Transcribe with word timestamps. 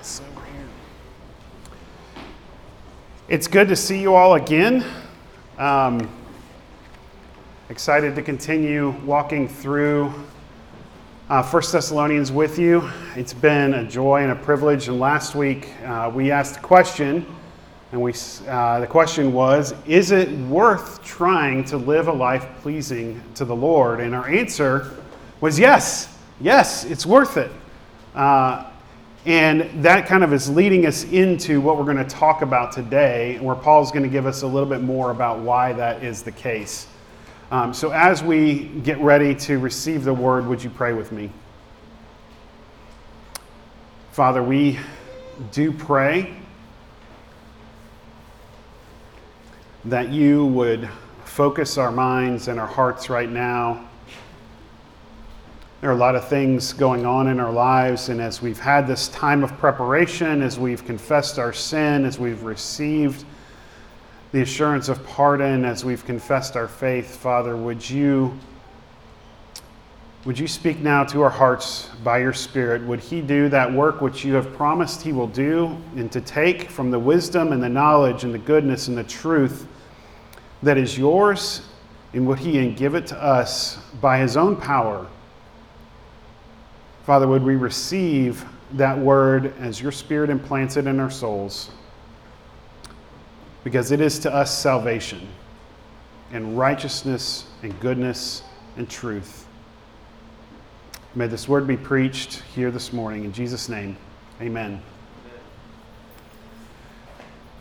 over 0.00 0.40
here. 0.46 2.24
It's 3.28 3.46
good 3.46 3.68
to 3.68 3.76
see 3.76 4.00
you 4.00 4.14
all 4.14 4.36
again. 4.36 4.82
Um, 5.58 6.08
excited 7.68 8.14
to 8.14 8.22
continue 8.22 8.92
walking 9.04 9.46
through 9.46 10.06
uh, 11.28 11.42
1 11.42 11.62
Thessalonians 11.70 12.32
with 12.32 12.58
you. 12.58 12.90
It's 13.14 13.34
been 13.34 13.74
a 13.74 13.86
joy 13.86 14.22
and 14.22 14.32
a 14.32 14.36
privilege. 14.36 14.88
And 14.88 14.98
last 14.98 15.34
week 15.34 15.68
uh, 15.84 16.10
we 16.14 16.30
asked 16.30 16.56
a 16.56 16.60
question, 16.60 17.26
and 17.92 18.00
we, 18.00 18.14
uh, 18.48 18.80
the 18.80 18.86
question 18.86 19.34
was 19.34 19.74
Is 19.86 20.12
it 20.12 20.30
worth 20.48 21.04
trying 21.04 21.62
to 21.64 21.76
live 21.76 22.08
a 22.08 22.12
life 22.12 22.46
pleasing 22.62 23.20
to 23.34 23.44
the 23.44 23.54
Lord? 23.54 24.00
And 24.00 24.14
our 24.14 24.26
answer 24.26 24.96
was 25.42 25.58
yes, 25.58 26.16
yes, 26.40 26.84
it's 26.84 27.04
worth 27.04 27.36
it. 27.36 27.52
Uh, 28.14 28.69
and 29.26 29.84
that 29.84 30.06
kind 30.06 30.24
of 30.24 30.32
is 30.32 30.48
leading 30.48 30.86
us 30.86 31.04
into 31.04 31.60
what 31.60 31.76
we're 31.76 31.84
going 31.84 31.98
to 31.98 32.04
talk 32.04 32.40
about 32.40 32.72
today, 32.72 33.38
where 33.40 33.54
Paul's 33.54 33.92
going 33.92 34.02
to 34.02 34.08
give 34.08 34.24
us 34.24 34.42
a 34.42 34.46
little 34.46 34.68
bit 34.68 34.80
more 34.80 35.10
about 35.10 35.40
why 35.40 35.74
that 35.74 36.02
is 36.02 36.22
the 36.22 36.32
case. 36.32 36.86
Um, 37.50 37.74
so, 37.74 37.90
as 37.90 38.22
we 38.22 38.64
get 38.82 38.98
ready 39.00 39.34
to 39.34 39.58
receive 39.58 40.04
the 40.04 40.14
word, 40.14 40.46
would 40.46 40.62
you 40.62 40.70
pray 40.70 40.92
with 40.92 41.12
me? 41.12 41.30
Father, 44.12 44.42
we 44.42 44.78
do 45.52 45.72
pray 45.72 46.34
that 49.84 50.10
you 50.10 50.46
would 50.46 50.88
focus 51.24 51.76
our 51.76 51.92
minds 51.92 52.48
and 52.48 52.58
our 52.58 52.66
hearts 52.66 53.10
right 53.10 53.30
now 53.30 53.89
there 55.80 55.88
are 55.88 55.94
a 55.94 55.96
lot 55.96 56.14
of 56.14 56.28
things 56.28 56.74
going 56.74 57.06
on 57.06 57.26
in 57.26 57.40
our 57.40 57.52
lives, 57.52 58.10
and 58.10 58.20
as 58.20 58.42
we've 58.42 58.58
had 58.58 58.86
this 58.86 59.08
time 59.08 59.42
of 59.42 59.56
preparation, 59.56 60.42
as 60.42 60.58
we've 60.58 60.84
confessed 60.84 61.38
our 61.38 61.54
sin, 61.54 62.04
as 62.04 62.18
we've 62.18 62.42
received 62.42 63.24
the 64.32 64.42
assurance 64.42 64.90
of 64.90 65.04
pardon, 65.06 65.64
as 65.64 65.82
we've 65.82 66.04
confessed 66.04 66.54
our 66.54 66.68
faith, 66.68 67.16
Father, 67.16 67.56
would 67.56 67.88
you 67.88 68.38
would 70.26 70.38
you 70.38 70.46
speak 70.46 70.80
now 70.80 71.02
to 71.04 71.22
our 71.22 71.30
hearts 71.30 71.88
by 72.04 72.18
your 72.18 72.34
Spirit? 72.34 72.82
Would 72.82 73.00
He 73.00 73.22
do 73.22 73.48
that 73.48 73.72
work 73.72 74.02
which 74.02 74.22
you 74.22 74.34
have 74.34 74.52
promised 74.52 75.00
He 75.00 75.12
will 75.12 75.28
do, 75.28 75.78
and 75.96 76.12
to 76.12 76.20
take 76.20 76.70
from 76.70 76.90
the 76.90 76.98
wisdom 76.98 77.52
and 77.52 77.62
the 77.62 77.70
knowledge 77.70 78.22
and 78.22 78.34
the 78.34 78.38
goodness 78.38 78.88
and 78.88 78.98
the 78.98 79.04
truth 79.04 79.66
that 80.62 80.76
is 80.76 80.98
yours, 80.98 81.62
and 82.12 82.26
would 82.26 82.38
He 82.38 82.70
give 82.72 82.94
it 82.94 83.06
to 83.06 83.22
us 83.22 83.78
by 84.02 84.18
His 84.18 84.36
own 84.36 84.56
power? 84.56 85.06
Father, 87.04 87.26
would 87.26 87.42
we 87.42 87.56
receive 87.56 88.44
that 88.72 88.98
word 88.98 89.54
as 89.58 89.80
your 89.80 89.92
Spirit 89.92 90.30
implants 90.30 90.76
it 90.76 90.86
in 90.86 91.00
our 91.00 91.10
souls? 91.10 91.70
Because 93.64 93.90
it 93.90 94.00
is 94.00 94.18
to 94.20 94.32
us 94.32 94.56
salvation 94.56 95.28
and 96.32 96.56
righteousness 96.56 97.46
and 97.62 97.78
goodness 97.80 98.42
and 98.76 98.88
truth. 98.88 99.46
May 101.14 101.26
this 101.26 101.48
word 101.48 101.66
be 101.66 101.76
preached 101.76 102.42
here 102.54 102.70
this 102.70 102.92
morning. 102.92 103.24
In 103.24 103.32
Jesus' 103.32 103.68
name, 103.68 103.96
amen. 104.40 104.80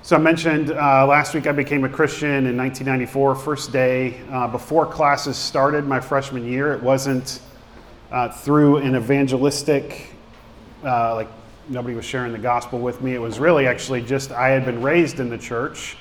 So, 0.02 0.16
I 0.16 0.20
mentioned 0.20 0.72
uh, 0.72 1.06
last 1.06 1.34
week 1.34 1.46
I 1.46 1.52
became 1.52 1.84
a 1.84 1.90
Christian 1.90 2.48
in 2.48 2.58
1994, 2.58 3.36
first 3.36 3.72
day 3.72 4.22
uh, 4.32 4.48
before 4.48 4.86
classes 4.86 5.38
started 5.38 5.86
my 5.86 6.00
freshman 6.00 6.46
year. 6.46 6.74
It 6.74 6.82
wasn't 6.82 7.42
uh, 8.12 8.30
through 8.30 8.78
an 8.78 8.96
evangelistic, 8.96 10.12
uh, 10.84 11.16
like 11.16 11.28
nobody 11.68 11.96
was 11.96 12.06
sharing 12.06 12.32
the 12.32 12.38
gospel 12.38 12.80
with 12.80 13.02
me. 13.02 13.14
It 13.14 13.22
was 13.22 13.40
really 13.40 13.68
actually 13.68 14.02
just 14.02 14.32
I 14.32 14.50
had 14.50 14.66
been 14.66 14.82
raised 14.82 15.20
in 15.20 15.30
the 15.30 15.38
church 15.38 15.98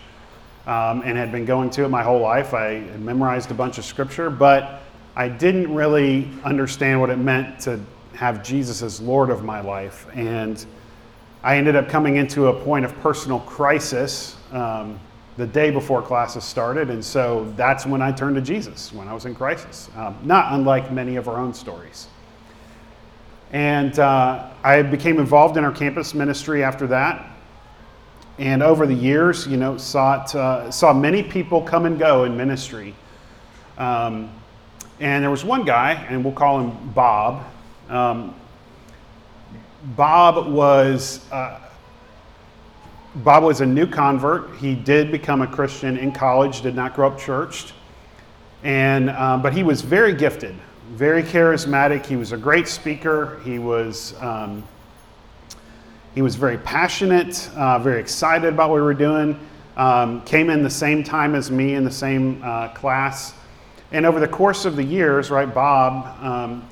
um, 0.67 1.03
and 1.05 1.17
had 1.17 1.33
been 1.33 1.45
going 1.45 1.71
to 1.71 1.85
it 1.85 1.89
my 1.89 2.03
whole 2.03 2.21
life. 2.21 2.55
I 2.55 2.81
had 2.81 3.01
memorized 3.01 3.51
a 3.51 3.55
bunch 3.55 3.79
of 3.79 3.85
scripture, 3.85 4.31
but 4.31 4.83
I 5.17 5.29
didn't 5.29 5.75
really 5.75 6.31
understand 6.45 7.01
what 7.01 7.11
it 7.11 7.19
meant 7.19 7.61
to 7.61 7.81
have 8.15 8.43
Jesus 8.43 8.83
as 8.83 9.01
Lord 9.01 9.31
of 9.31 9.45
my 9.45 9.61
life. 9.61 10.07
And 10.15 10.65
I 11.43 11.57
ended 11.57 11.77
up 11.77 11.89
coming 11.89 12.17
into 12.17 12.49
a 12.49 12.65
point 12.65 12.85
of 12.85 12.99
personal 13.01 13.41
crisis. 13.41 14.37
Um, 14.53 14.99
the 15.39 15.47
day 15.47 15.71
before 15.71 16.03
classes 16.03 16.43
started. 16.43 16.91
And 16.91 17.03
so 17.03 17.51
that's 17.57 17.87
when 17.87 18.03
I 18.03 18.11
turned 18.11 18.35
to 18.35 18.43
Jesus, 18.43 18.93
when 18.93 19.07
I 19.07 19.15
was 19.15 19.25
in 19.25 19.37
crisis, 19.37 19.89
um, 19.97 20.19
not 20.25 20.53
unlike 20.53 20.91
many 20.91 21.15
of 21.15 21.29
our 21.29 21.39
own 21.39 21.55
stories. 21.55 22.09
And 23.53 23.97
uh, 24.01 24.51
I 24.65 24.83
became 24.83 25.21
involved 25.21 25.57
in 25.57 25.65
our 25.65 25.71
campus 25.71 26.13
ministry 26.13 26.65
after 26.65 26.89
that. 26.89 27.25
And 28.39 28.65
over 28.65 28.85
the 28.85 28.95
years, 28.95 29.47
you 29.47 29.57
know, 29.57 29.79
saw, 29.79 30.15
uh, 30.35 30.73
saw 30.73 30.93
many 30.93 31.23
people 31.23 31.63
come 31.63 31.87
and 31.87 32.01
go 32.01 32.25
in 32.25 32.37
ministry. 32.37 32.95
Um, 33.79 34.33
and 34.99 35.23
there 35.23 35.31
was 35.31 35.45
one 35.45 35.65
guy, 35.65 35.93
and 35.93 36.25
we'll 36.25 36.35
call 36.35 36.61
him 36.61 36.91
Bob. 36.91 37.45
Um, 37.89 38.35
Bob 39.97 40.49
was 40.49 41.25
uh, 41.31 41.61
Bob 43.25 43.43
was 43.43 43.61
a 43.61 43.67
new 43.67 43.87
convert. 43.87 44.55
He 44.57 44.75
did 44.75 45.11
become 45.11 45.43
a 45.43 45.47
Christian 45.47 45.97
in 45.97 46.13
college, 46.13 46.61
did 46.61 46.77
not 46.77 46.95
grow 46.95 47.09
up 47.09 47.19
churched. 47.19 47.73
And, 48.63 49.11
um, 49.11 49.43
but 49.43 49.53
he 49.53 49.65
was 49.65 49.83
very 49.83 50.15
gifted, 50.15 50.55
very 50.91 51.23
charismatic. 51.23 52.07
He 52.07 52.15
was 52.15 52.31
a 52.33 52.37
great 52.37 52.69
speaker. 52.69 53.41
He 53.45 53.59
was, 53.59 54.15
um, 54.21 54.63
he 56.15 56.23
was 56.23 56.37
very 56.37 56.59
passionate, 56.59 57.51
uh, 57.57 57.81
very 57.81 58.01
excited 58.01 58.55
about 58.55 58.71
what 58.71 58.77
we 58.77 58.83
were 58.83 58.95
doing. 58.95 59.39
Um, 59.77 60.23
came 60.23 60.49
in 60.49 60.63
the 60.63 60.71
same 60.71 61.03
time 61.03 61.35
as 61.35 61.51
me 61.51 61.75
in 61.75 61.85
the 61.85 61.91
same 61.91 62.41
uh, 62.45 62.69
class. 62.69 63.35
And 63.91 64.07
over 64.07 64.21
the 64.21 64.29
course 64.29 64.65
of 64.65 64.77
the 64.77 64.85
years, 64.85 65.31
right, 65.31 65.53
Bob 65.53 66.23
um, 66.23 66.69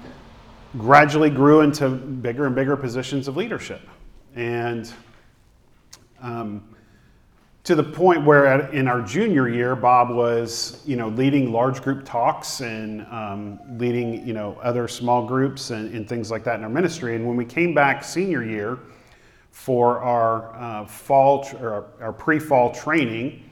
gradually 0.78 1.30
grew 1.30 1.62
into 1.62 1.88
bigger 1.88 2.46
and 2.46 2.54
bigger 2.54 2.76
positions 2.76 3.26
of 3.26 3.36
leadership. 3.36 3.80
And 4.36 4.92
um, 6.20 6.62
to 7.66 7.74
the 7.74 7.82
point 7.82 8.24
where 8.24 8.46
at, 8.46 8.72
in 8.72 8.86
our 8.86 9.02
junior 9.02 9.48
year, 9.48 9.74
Bob 9.74 10.10
was, 10.10 10.80
you 10.86 10.94
know, 10.94 11.08
leading 11.08 11.50
large 11.50 11.82
group 11.82 12.04
talks 12.04 12.60
and 12.60 13.04
um, 13.10 13.58
leading, 13.76 14.24
you 14.24 14.32
know, 14.32 14.56
other 14.62 14.86
small 14.86 15.26
groups 15.26 15.70
and, 15.70 15.92
and, 15.92 16.08
things 16.08 16.30
like 16.30 16.44
that 16.44 16.60
in 16.60 16.62
our 16.62 16.70
ministry. 16.70 17.16
And 17.16 17.26
when 17.26 17.36
we 17.36 17.44
came 17.44 17.74
back 17.74 18.04
senior 18.04 18.44
year 18.44 18.78
for 19.50 19.98
our 19.98 20.54
uh, 20.54 20.86
fall 20.86 21.44
or 21.60 21.72
our, 21.72 21.86
our, 22.00 22.12
pre-fall 22.12 22.72
training, 22.72 23.50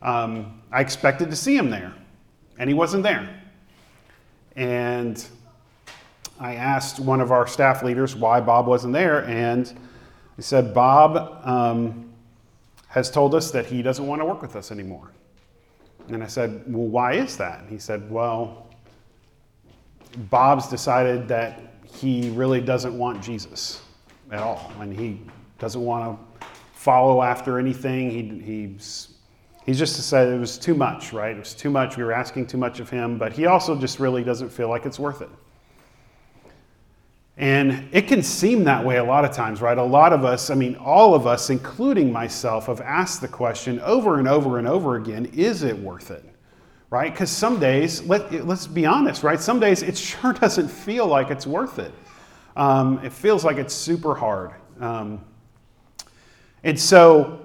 um, 0.00 0.62
I 0.70 0.80
expected 0.80 1.28
to 1.30 1.36
see 1.36 1.56
him 1.56 1.70
there, 1.70 1.92
and 2.56 2.70
he 2.70 2.74
wasn't 2.74 3.02
there. 3.02 3.42
And 4.54 5.26
I 6.38 6.54
asked 6.54 7.00
one 7.00 7.20
of 7.20 7.32
our 7.32 7.48
staff 7.48 7.82
leaders 7.82 8.14
why 8.14 8.40
Bob 8.40 8.68
wasn't 8.68 8.92
there, 8.92 9.24
and 9.24 9.76
he 10.36 10.42
said, 10.42 10.74
Bob 10.74 11.40
um, 11.44 12.10
has 12.88 13.10
told 13.10 13.34
us 13.34 13.50
that 13.52 13.66
he 13.66 13.82
doesn't 13.82 14.06
want 14.06 14.20
to 14.20 14.24
work 14.24 14.42
with 14.42 14.56
us 14.56 14.70
anymore. 14.70 15.10
And 16.08 16.22
I 16.22 16.26
said, 16.26 16.62
Well, 16.66 16.86
why 16.86 17.14
is 17.14 17.36
that? 17.36 17.60
And 17.60 17.70
he 17.70 17.78
said, 17.78 18.10
Well, 18.10 18.68
Bob's 20.30 20.68
decided 20.68 21.28
that 21.28 21.60
he 21.84 22.30
really 22.30 22.60
doesn't 22.60 22.96
want 22.96 23.22
Jesus 23.22 23.82
at 24.30 24.40
all. 24.40 24.72
And 24.80 24.92
he 24.92 25.20
doesn't 25.58 25.80
want 25.80 26.18
to 26.40 26.46
follow 26.74 27.22
after 27.22 27.58
anything. 27.58 28.10
He, 28.10 28.40
he's, 28.44 29.14
he's 29.64 29.78
just 29.78 29.96
said 29.96 30.28
it 30.28 30.38
was 30.38 30.58
too 30.58 30.74
much, 30.74 31.12
right? 31.12 31.34
It 31.34 31.38
was 31.38 31.54
too 31.54 31.70
much. 31.70 31.96
We 31.96 32.04
were 32.04 32.12
asking 32.12 32.46
too 32.46 32.58
much 32.58 32.80
of 32.80 32.90
him. 32.90 33.16
But 33.16 33.32
he 33.32 33.46
also 33.46 33.78
just 33.78 34.00
really 34.00 34.22
doesn't 34.22 34.50
feel 34.50 34.68
like 34.68 34.84
it's 34.86 34.98
worth 34.98 35.22
it. 35.22 35.30
And 37.36 37.88
it 37.90 38.06
can 38.06 38.22
seem 38.22 38.62
that 38.64 38.84
way 38.84 38.98
a 38.98 39.04
lot 39.04 39.24
of 39.24 39.32
times, 39.32 39.60
right? 39.60 39.76
A 39.76 39.82
lot 39.82 40.12
of 40.12 40.24
us, 40.24 40.50
I 40.50 40.54
mean, 40.54 40.76
all 40.76 41.14
of 41.14 41.26
us, 41.26 41.50
including 41.50 42.12
myself, 42.12 42.66
have 42.66 42.80
asked 42.80 43.20
the 43.20 43.28
question 43.28 43.80
over 43.80 44.20
and 44.20 44.28
over 44.28 44.58
and 44.58 44.68
over 44.68 44.96
again 44.96 45.26
is 45.26 45.64
it 45.64 45.76
worth 45.76 46.12
it? 46.12 46.24
Right? 46.90 47.12
Because 47.12 47.30
some 47.30 47.58
days, 47.58 48.02
let, 48.02 48.46
let's 48.46 48.68
be 48.68 48.86
honest, 48.86 49.24
right? 49.24 49.40
Some 49.40 49.58
days 49.58 49.82
it 49.82 49.98
sure 49.98 50.32
doesn't 50.40 50.68
feel 50.68 51.06
like 51.06 51.30
it's 51.30 51.46
worth 51.46 51.80
it. 51.80 51.92
Um, 52.56 53.00
it 53.04 53.12
feels 53.12 53.44
like 53.44 53.56
it's 53.56 53.74
super 53.74 54.14
hard. 54.14 54.52
Um, 54.78 55.20
and 56.62 56.78
so 56.78 57.43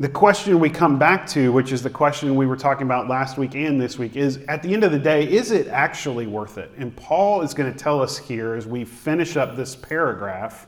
the 0.00 0.08
question 0.08 0.58
we 0.58 0.70
come 0.70 0.98
back 0.98 1.24
to, 1.28 1.52
which 1.52 1.70
is 1.70 1.82
the 1.82 1.90
question 1.90 2.34
we 2.34 2.46
were 2.46 2.56
talking 2.56 2.84
about 2.84 3.08
last 3.08 3.38
week 3.38 3.54
and 3.54 3.80
this 3.80 3.96
week, 3.96 4.16
is 4.16 4.38
at 4.48 4.60
the 4.60 4.74
end 4.74 4.82
of 4.82 4.90
the 4.90 4.98
day, 4.98 5.24
is 5.24 5.52
it 5.52 5.68
actually 5.68 6.26
worth 6.26 6.58
it? 6.58 6.72
And 6.76 6.94
Paul 6.96 7.42
is 7.42 7.54
going 7.54 7.72
to 7.72 7.78
tell 7.78 8.02
us 8.02 8.18
here 8.18 8.54
as 8.54 8.66
we 8.66 8.84
finish 8.84 9.36
up 9.36 9.54
this 9.54 9.76
paragraph 9.76 10.66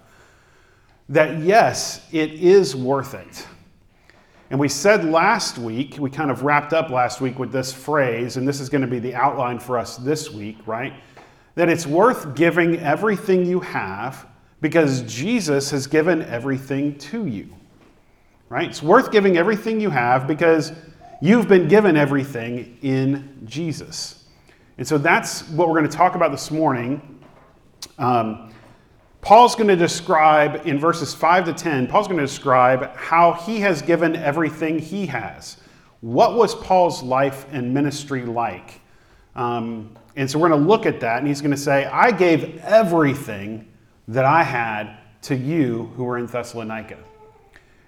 that 1.09 1.41
yes, 1.41 2.07
it 2.13 2.35
is 2.35 2.77
worth 2.77 3.15
it. 3.15 3.47
And 4.51 4.61
we 4.61 4.69
said 4.69 5.05
last 5.05 5.59
week, 5.59 5.97
we 5.99 6.09
kind 6.09 6.31
of 6.31 6.45
wrapped 6.45 6.73
up 6.73 6.91
last 6.91 7.21
week 7.21 7.37
with 7.37 7.51
this 7.51 7.73
phrase, 7.73 8.37
and 8.37 8.47
this 8.47 8.61
is 8.61 8.69
going 8.69 8.83
to 8.83 8.87
be 8.87 9.01
the 9.01 9.15
outline 9.15 9.59
for 9.59 9.77
us 9.77 9.97
this 9.97 10.31
week, 10.31 10.59
right? 10.67 10.93
That 11.57 11.69
it's 11.69 11.87
worth 11.87 12.37
giving 12.37 12.79
everything 12.79 13.45
you 13.45 13.59
have 13.59 14.29
because 14.61 15.03
Jesus 15.03 15.69
has 15.73 15.89
given 15.89 16.23
everything 16.23 16.97
to 16.99 17.27
you. 17.27 17.53
Right? 18.49 18.69
It's 18.69 18.83
worth 18.83 19.11
giving 19.11 19.37
everything 19.37 19.81
you 19.81 19.91
have 19.91 20.27
because 20.27 20.73
you've 21.21 21.49
been 21.49 21.69
given 21.69 21.97
everything 21.97 22.79
in 22.83 23.41
Jesus. 23.45 24.25
And 24.79 24.87
so 24.87 24.99
that's 24.99 25.49
what 25.51 25.69
we're 25.69 25.79
going 25.79 25.91
to 25.91 25.97
talk 25.97 26.15
about 26.15 26.31
this 26.31 26.51
morning. 26.51 27.25
Um, 27.99 28.53
Paul's 29.21 29.57
going 29.57 29.69
to 29.69 29.77
describe 29.77 30.67
in 30.67 30.79
verses 30.79 31.13
5 31.13 31.47
to 31.47 31.53
10, 31.53 31.89
Paul's 31.89 32.07
going 32.07 32.19
to 32.19 32.25
describe 32.25 32.95
how 32.95 33.33
he 33.33 33.59
has 33.61 33.83
given 33.83 34.15
everything 34.15 34.79
he 34.79 35.07
has. 35.07 35.57
What 36.01 36.37
was 36.37 36.55
Paul's 36.55 37.03
life 37.03 37.47
and 37.51 37.75
ministry 37.75 38.25
like? 38.25 38.81
Um, 39.35 39.97
and 40.15 40.31
so 40.31 40.39
we're 40.39 40.49
going 40.49 40.63
to 40.63 40.69
look 40.69 40.87
at 40.87 41.01
that, 41.01 41.19
and 41.19 41.27
he's 41.27 41.41
going 41.41 41.51
to 41.51 41.57
say, 41.57 41.87
I 41.87 42.13
gave 42.13 42.59
everything 42.59 43.67
that 44.09 44.25
I 44.25 44.43
had 44.45 44.97
to 45.23 45.35
you 45.35 45.91
who 45.97 46.05
were 46.05 46.19
in 46.19 46.27
Thessalonica. 46.27 46.99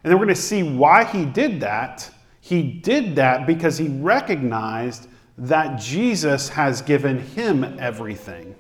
And 0.02 0.10
then 0.10 0.18
we're 0.18 0.26
going 0.26 0.36
to 0.36 0.40
see 0.40 0.62
why 0.62 1.04
he 1.04 1.24
did 1.24 1.60
that. 1.60 2.10
He 2.40 2.62
did 2.62 3.16
that 3.16 3.46
because 3.46 3.76
he 3.76 3.88
recognized 3.88 5.08
that 5.38 5.80
Jesus 5.80 6.48
has 6.48 6.82
given 6.82 7.18
him 7.18 7.76
everything. 7.78 8.54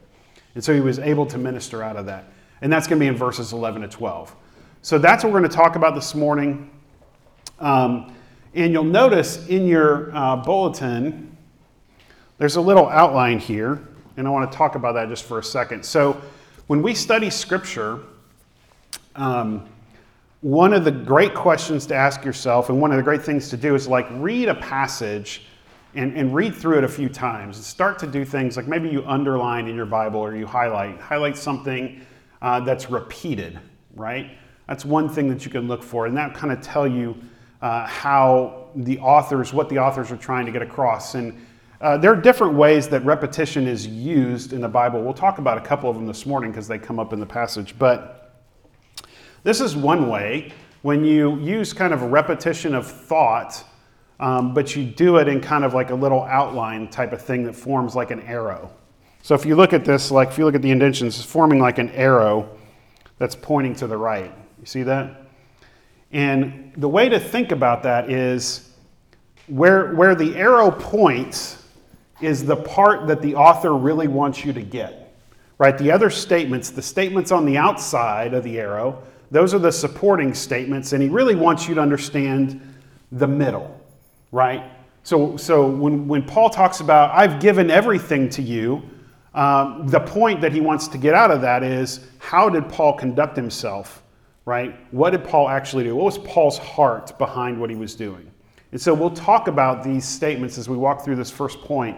And 0.54 0.62
so 0.62 0.74
he 0.74 0.80
was 0.80 0.98
able 0.98 1.26
to 1.26 1.38
minister 1.38 1.82
out 1.82 1.96
of 1.96 2.06
that. 2.06 2.24
And 2.60 2.72
that's 2.72 2.86
going 2.86 2.98
to 2.98 3.04
be 3.04 3.08
in 3.08 3.16
verses 3.16 3.52
11 3.52 3.82
to 3.82 3.88
12. 3.88 4.34
So 4.82 4.98
that's 4.98 5.24
what 5.24 5.32
we're 5.32 5.40
going 5.40 5.50
to 5.50 5.56
talk 5.56 5.76
about 5.76 5.94
this 5.94 6.14
morning. 6.14 6.70
Um, 7.60 8.14
and 8.54 8.72
you'll 8.72 8.84
notice 8.84 9.46
in 9.48 9.66
your 9.66 10.14
uh, 10.16 10.36
bulletin, 10.36 11.36
there's 12.38 12.56
a 12.56 12.60
little 12.60 12.88
outline 12.88 13.38
here. 13.38 13.86
And 14.16 14.26
I 14.26 14.30
want 14.30 14.50
to 14.50 14.56
talk 14.56 14.74
about 14.74 14.94
that 14.94 15.08
just 15.08 15.24
for 15.24 15.38
a 15.38 15.44
second. 15.44 15.84
So 15.84 16.20
when 16.66 16.82
we 16.82 16.94
study 16.94 17.30
Scripture, 17.30 18.00
um, 19.14 19.68
one 20.40 20.72
of 20.72 20.84
the 20.84 20.90
great 20.90 21.34
questions 21.34 21.86
to 21.86 21.94
ask 21.94 22.24
yourself 22.24 22.68
and 22.68 22.80
one 22.80 22.90
of 22.90 22.96
the 22.96 23.02
great 23.02 23.22
things 23.22 23.48
to 23.50 23.56
do 23.56 23.74
is 23.74 23.88
like 23.88 24.06
read 24.12 24.48
a 24.48 24.54
passage 24.54 25.46
and, 25.94 26.16
and 26.16 26.34
read 26.34 26.54
through 26.54 26.78
it 26.78 26.84
a 26.84 26.88
few 26.88 27.08
times 27.08 27.56
and 27.56 27.64
start 27.64 27.98
to 27.98 28.06
do 28.06 28.24
things 28.24 28.56
like 28.56 28.68
maybe 28.68 28.88
you 28.88 29.04
underline 29.06 29.66
in 29.66 29.74
your 29.74 29.86
bible 29.86 30.20
or 30.20 30.36
you 30.36 30.46
highlight 30.46 31.00
highlight 31.00 31.36
something 31.36 32.00
uh, 32.40 32.60
that's 32.60 32.88
repeated 32.88 33.58
right? 33.98 34.30
That's 34.66 34.84
one 34.84 35.08
thing 35.08 35.28
that 35.28 35.44
you 35.44 35.50
can 35.50 35.66
look 35.66 35.82
for 35.82 36.06
and 36.06 36.16
that 36.16 36.34
kind 36.34 36.52
of 36.52 36.60
tell 36.60 36.86
you 36.86 37.16
uh, 37.60 37.86
how 37.86 38.68
the 38.76 38.98
authors 39.00 39.52
what 39.52 39.68
the 39.68 39.78
authors 39.78 40.10
are 40.10 40.16
trying 40.16 40.46
to 40.46 40.52
get 40.52 40.62
across. 40.62 41.14
And 41.14 41.44
uh, 41.80 41.96
there 41.96 42.12
are 42.12 42.20
different 42.20 42.54
ways 42.54 42.88
that 42.88 43.04
repetition 43.04 43.66
is 43.66 43.86
used 43.86 44.52
in 44.52 44.60
the 44.60 44.68
bible. 44.68 45.02
We'll 45.02 45.14
talk 45.14 45.38
about 45.38 45.58
a 45.58 45.60
couple 45.60 45.88
of 45.90 45.96
them 45.96 46.06
this 46.06 46.26
morning 46.26 46.50
because 46.50 46.68
they 46.68 46.78
come 46.78 46.98
up 46.98 47.12
in 47.12 47.20
the 47.20 47.26
passage 47.26 47.74
but 47.78 48.27
this 49.42 49.60
is 49.60 49.76
one 49.76 50.08
way 50.08 50.52
when 50.82 51.04
you 51.04 51.38
use 51.40 51.72
kind 51.72 51.92
of 51.92 52.02
a 52.02 52.08
repetition 52.08 52.74
of 52.74 52.86
thought, 52.86 53.64
um, 54.20 54.54
but 54.54 54.74
you 54.76 54.84
do 54.84 55.16
it 55.16 55.28
in 55.28 55.40
kind 55.40 55.64
of 55.64 55.74
like 55.74 55.90
a 55.90 55.94
little 55.94 56.22
outline 56.24 56.88
type 56.88 57.12
of 57.12 57.20
thing 57.20 57.44
that 57.44 57.54
forms 57.54 57.94
like 57.94 58.10
an 58.10 58.20
arrow. 58.22 58.70
So 59.22 59.34
if 59.34 59.44
you 59.44 59.56
look 59.56 59.72
at 59.72 59.84
this, 59.84 60.10
like 60.10 60.28
if 60.28 60.38
you 60.38 60.44
look 60.44 60.54
at 60.54 60.62
the 60.62 60.70
indentions, 60.70 61.18
it's 61.18 61.26
forming 61.26 61.58
like 61.58 61.78
an 61.78 61.90
arrow 61.90 62.48
that's 63.18 63.34
pointing 63.34 63.74
to 63.76 63.86
the 63.86 63.96
right. 63.96 64.32
You 64.60 64.66
see 64.66 64.82
that? 64.84 65.26
And 66.12 66.72
the 66.76 66.88
way 66.88 67.08
to 67.08 67.20
think 67.20 67.52
about 67.52 67.82
that 67.82 68.10
is 68.10 68.70
where, 69.46 69.94
where 69.94 70.14
the 70.14 70.36
arrow 70.36 70.70
points 70.70 71.62
is 72.20 72.44
the 72.44 72.56
part 72.56 73.06
that 73.08 73.20
the 73.20 73.34
author 73.34 73.74
really 73.74 74.08
wants 74.08 74.44
you 74.44 74.52
to 74.52 74.62
get. 74.62 75.14
Right? 75.58 75.76
The 75.76 75.90
other 75.90 76.08
statements, 76.08 76.70
the 76.70 76.82
statements 76.82 77.32
on 77.32 77.44
the 77.44 77.56
outside 77.56 78.32
of 78.32 78.44
the 78.44 78.60
arrow, 78.60 79.02
those 79.30 79.52
are 79.54 79.58
the 79.58 79.72
supporting 79.72 80.32
statements, 80.32 80.92
and 80.92 81.02
he 81.02 81.08
really 81.08 81.34
wants 81.34 81.68
you 81.68 81.74
to 81.74 81.80
understand 81.80 82.60
the 83.12 83.26
middle, 83.26 83.78
right? 84.32 84.72
So, 85.02 85.36
so 85.36 85.66
when, 85.66 86.08
when 86.08 86.22
Paul 86.22 86.50
talks 86.50 86.80
about, 86.80 87.14
I've 87.14 87.40
given 87.40 87.70
everything 87.70 88.28
to 88.30 88.42
you, 88.42 88.82
um, 89.34 89.86
the 89.86 90.00
point 90.00 90.40
that 90.40 90.52
he 90.52 90.60
wants 90.60 90.88
to 90.88 90.98
get 90.98 91.14
out 91.14 91.30
of 91.30 91.40
that 91.42 91.62
is 91.62 92.08
how 92.18 92.48
did 92.48 92.68
Paul 92.68 92.94
conduct 92.94 93.36
himself, 93.36 94.02
right? 94.44 94.76
What 94.92 95.10
did 95.10 95.24
Paul 95.24 95.48
actually 95.48 95.84
do? 95.84 95.94
What 95.94 96.04
was 96.04 96.18
Paul's 96.18 96.58
heart 96.58 97.16
behind 97.18 97.60
what 97.60 97.70
he 97.70 97.76
was 97.76 97.94
doing? 97.94 98.30
And 98.72 98.80
so 98.80 98.92
we'll 98.92 99.10
talk 99.10 99.48
about 99.48 99.82
these 99.82 100.04
statements 100.04 100.58
as 100.58 100.68
we 100.68 100.76
walk 100.76 101.04
through 101.04 101.16
this 101.16 101.30
first 101.30 101.60
point. 101.60 101.96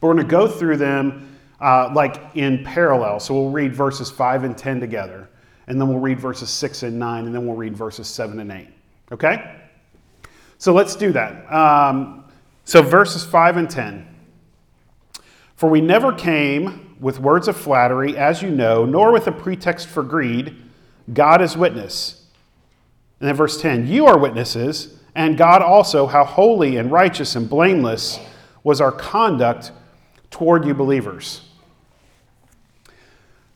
But 0.00 0.06
we're 0.06 0.14
going 0.14 0.26
to 0.26 0.30
go 0.30 0.46
through 0.46 0.76
them 0.76 1.36
uh, 1.60 1.90
like 1.94 2.20
in 2.34 2.62
parallel. 2.64 3.18
So 3.20 3.34
we'll 3.34 3.50
read 3.50 3.74
verses 3.74 4.10
5 4.10 4.44
and 4.44 4.56
10 4.56 4.80
together 4.80 5.28
and 5.68 5.80
then 5.80 5.88
we'll 5.88 6.00
read 6.00 6.18
verses 6.18 6.50
6 6.50 6.82
and 6.82 6.98
9, 6.98 7.26
and 7.26 7.34
then 7.34 7.46
we'll 7.46 7.56
read 7.56 7.76
verses 7.76 8.08
7 8.08 8.40
and 8.40 8.50
8. 8.50 8.68
Okay? 9.12 9.56
So 10.56 10.72
let's 10.72 10.96
do 10.96 11.12
that. 11.12 11.52
Um, 11.52 12.24
so, 12.64 12.82
verses 12.82 13.24
5 13.24 13.56
and 13.58 13.70
10. 13.70 14.06
For 15.54 15.68
we 15.68 15.80
never 15.80 16.12
came 16.12 16.96
with 17.00 17.20
words 17.20 17.48
of 17.48 17.56
flattery, 17.56 18.16
as 18.16 18.42
you 18.42 18.50
know, 18.50 18.84
nor 18.84 19.12
with 19.12 19.26
a 19.26 19.32
pretext 19.32 19.88
for 19.88 20.02
greed. 20.02 20.56
God 21.12 21.40
is 21.40 21.56
witness. 21.56 22.26
And 23.20 23.28
then 23.28 23.34
verse 23.36 23.60
10 23.60 23.86
You 23.86 24.06
are 24.06 24.18
witnesses, 24.18 24.98
and 25.14 25.36
God 25.36 25.62
also, 25.62 26.06
how 26.06 26.24
holy 26.24 26.76
and 26.76 26.90
righteous 26.90 27.36
and 27.36 27.48
blameless 27.48 28.18
was 28.62 28.80
our 28.80 28.92
conduct 28.92 29.72
toward 30.30 30.64
you 30.64 30.74
believers. 30.74 31.47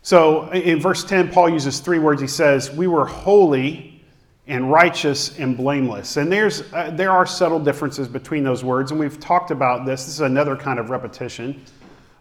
So 0.03 0.51
in 0.51 0.81
verse 0.81 1.05
10, 1.05 1.31
Paul 1.31 1.51
uses 1.51 1.79
three 1.79 2.01
words. 2.01 2.21
He 2.21 2.27
says, 2.27 2.71
We 2.73 2.89
were 2.89 3.07
holy 3.07 3.93
and 4.49 4.71
righteous 4.71 5.39
and 5.39 5.57
blameless. 5.57 6.17
And 6.17 6.31
there's, 6.31 6.63
uh, 6.73 6.91
there 6.93 7.13
are 7.13 7.25
subtle 7.25 7.61
differences 7.61 8.09
between 8.09 8.43
those 8.43 8.65
words, 8.65 8.91
and 8.91 8.99
we've 8.99 9.21
talked 9.21 9.53
about 9.53 9.87
this. 9.87 10.05
This 10.05 10.15
is 10.15 10.21
another 10.21 10.57
kind 10.57 10.81
of 10.81 10.91
repetition. 10.91 11.63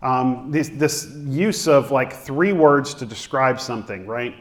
Um, 0.04 0.52
this, 0.52 0.70
this 0.70 1.12
use 1.26 1.68
of 1.68 1.92
like 1.92 2.14
three 2.14 2.54
words 2.54 2.94
to 2.96 3.06
describe 3.06 3.60
something, 3.60 4.06
right? 4.06 4.36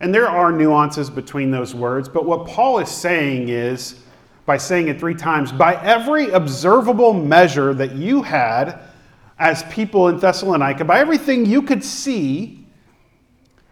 And 0.00 0.14
there 0.14 0.28
are 0.28 0.52
nuances 0.52 1.10
between 1.10 1.50
those 1.50 1.74
words, 1.74 2.08
but 2.08 2.24
what 2.24 2.46
Paul 2.46 2.78
is 2.78 2.90
saying 2.90 3.48
is, 3.48 4.02
by 4.46 4.56
saying 4.56 4.88
it 4.88 4.98
three 4.98 5.14
times, 5.14 5.52
by 5.52 5.74
every 5.82 6.30
observable 6.30 7.12
measure 7.12 7.74
that 7.74 7.94
you 7.96 8.22
had 8.22 8.80
as 9.38 9.62
people 9.64 10.08
in 10.08 10.18
Thessalonica, 10.18 10.84
by 10.84 10.98
everything 10.98 11.46
you 11.46 11.62
could 11.62 11.84
see, 11.84 12.66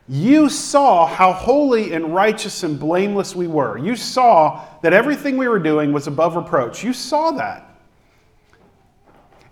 you 0.09 0.49
saw 0.49 1.07
how 1.07 1.33
holy 1.33 1.93
and 1.93 2.15
righteous 2.15 2.63
and 2.63 2.79
blameless 2.79 3.35
we 3.35 3.49
were. 3.49 3.77
You 3.77 3.97
saw 3.97 4.65
that 4.83 4.93
everything 4.93 5.37
we 5.37 5.49
were 5.49 5.59
doing 5.59 5.93
was 5.93 6.07
above 6.07 6.37
reproach. 6.37 6.85
You 6.85 6.93
saw 6.93 7.33
that. 7.33 7.65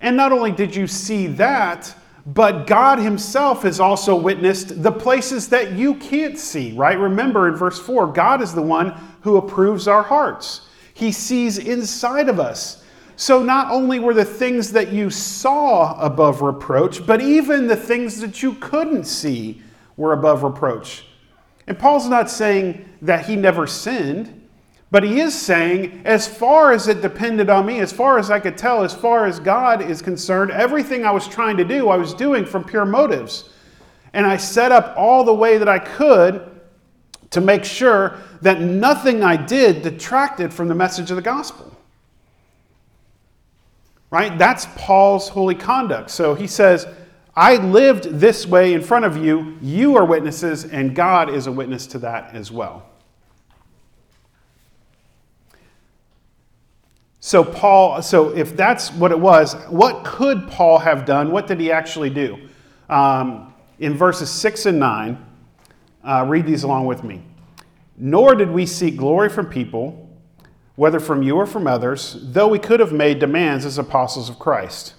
And 0.01 0.17
not 0.17 0.31
only 0.31 0.53
did 0.53 0.77
you 0.77 0.87
see 0.87 1.27
that, 1.29 1.93
but 2.27 2.67
God 2.67 2.99
Himself 2.99 3.63
has 3.63 3.81
also 3.81 4.15
witnessed 4.15 4.83
the 4.83 4.93
places 4.93 5.49
that 5.49 5.73
you 5.73 5.97
can't 5.97 6.39
see, 6.39 6.73
right? 6.73 6.99
Remember 6.99 7.49
in 7.49 7.57
verse 7.57 7.81
4, 7.81 8.13
God 8.13 8.41
is 8.41 8.55
the 8.55 8.63
one 8.63 8.95
who 9.23 9.37
approves 9.37 9.89
our 9.89 10.03
hearts, 10.03 10.69
He 10.93 11.11
sees 11.11 11.59
inside 11.59 12.29
of 12.29 12.39
us. 12.39 12.84
So 13.17 13.43
not 13.43 13.71
only 13.71 13.99
were 14.01 14.15
the 14.15 14.25
things 14.25 14.73
that 14.73 14.93
you 14.93 15.09
saw 15.11 15.99
above 16.01 16.43
reproach, 16.43 17.07
but 17.07 17.21
even 17.21 17.67
the 17.67 17.77
things 17.77 18.21
that 18.21 18.43
you 18.43 18.55
couldn't 18.55 19.05
see 19.05 19.63
were 19.97 20.13
above 20.13 20.43
reproach. 20.43 21.05
And 21.67 21.79
Paul's 21.79 22.09
not 22.09 22.29
saying 22.29 22.89
that 23.03 23.27
he 23.27 23.37
never 23.37 23.67
sinned, 23.67 24.41
but 24.91 25.03
he 25.03 25.21
is 25.21 25.35
saying, 25.35 26.03
as 26.05 26.29
far 26.29 26.73
as 26.73 26.89
it 26.89 27.03
depended 27.03 27.51
on 27.51 27.67
me, 27.67 27.81
as 27.81 27.93
far 27.93 28.19
as 28.19 28.31
I 28.31 28.39
could 28.39 28.57
tell, 28.57 28.85
as 28.85 28.95
far 28.95 29.27
as 29.27 29.41
God 29.41 29.83
is 29.83 30.03
concerned, 30.03 30.51
everything 30.51 31.05
I 31.05 31.11
was 31.11 31.27
trying 31.27 31.57
to 31.57 31.65
do, 31.65 31.89
I 31.89 31.97
was 31.97 32.15
doing 32.15 32.45
from 32.45 32.65
pure 32.65 32.85
motives. 32.85 33.51
And 34.13 34.27
I 34.27 34.37
set 34.37 34.71
up 34.71 34.95
all 34.97 35.25
the 35.25 35.35
way 35.35 35.59
that 35.59 35.69
I 35.69 35.79
could 35.79 36.49
to 37.31 37.41
make 37.41 37.65
sure 37.65 38.19
that 38.43 38.61
nothing 38.61 39.25
I 39.25 39.37
did 39.37 39.83
detracted 39.83 40.53
from 40.53 40.69
the 40.69 40.75
message 40.75 41.11
of 41.11 41.17
the 41.17 41.23
gospel. 41.23 41.74
Right? 44.15 44.39
That's 44.39 44.69
Paul's 44.77 45.29
holy 45.29 45.57
conduct. 45.57 46.09
So 46.09 46.37
he 46.37 46.47
says, 46.47 46.87
I 47.35 47.57
lived 47.57 48.05
this 48.05 48.47
way 48.47 48.73
in 48.73 48.81
front 48.81 49.05
of 49.05 49.17
you. 49.17 49.59
You 49.61 49.97
are 49.97 50.05
witnesses, 50.05 50.67
and 50.67 50.95
God 50.95 51.29
is 51.31 51.49
a 51.49 51.53
witness 51.53 51.85
to 51.89 51.99
that 51.99 52.33
as 52.33 52.53
well. 52.53 52.89
So, 57.19 57.43
Paul, 57.43 58.03
so 58.03 58.29
if 58.29 58.57
that's 58.57 58.93
what 58.93 59.11
it 59.11 59.19
was, 59.19 59.55
what 59.69 60.05
could 60.05 60.47
Paul 60.47 60.79
have 60.79 61.05
done? 61.05 61.33
What 61.33 61.49
did 61.49 61.59
he 61.59 61.73
actually 61.73 62.11
do? 62.11 62.39
Um, 62.89 63.53
in 63.81 63.95
verses 63.95 64.31
6 64.31 64.67
and 64.67 64.79
9, 64.79 65.27
uh, 66.05 66.25
read 66.29 66.47
these 66.47 66.63
along 66.63 66.87
with 66.87 67.03
me. 67.03 67.21
Nor 67.97 68.37
did 68.37 68.53
we 68.53 68.65
seek 68.65 68.97
glory 68.97 69.29
from 69.29 69.47
people, 69.47 70.04
whether 70.77 70.99
from 70.99 71.23
you 71.23 71.37
or 71.37 71.47
from 71.47 71.67
others, 71.67 72.17
though 72.21 72.49
we 72.49 72.59
could 72.59 72.81
have 72.81 72.93
made 72.93 73.19
demands 73.19 73.65
as 73.65 73.79
apostles 73.79 74.29
of 74.29 74.39
Christ. 74.39 74.95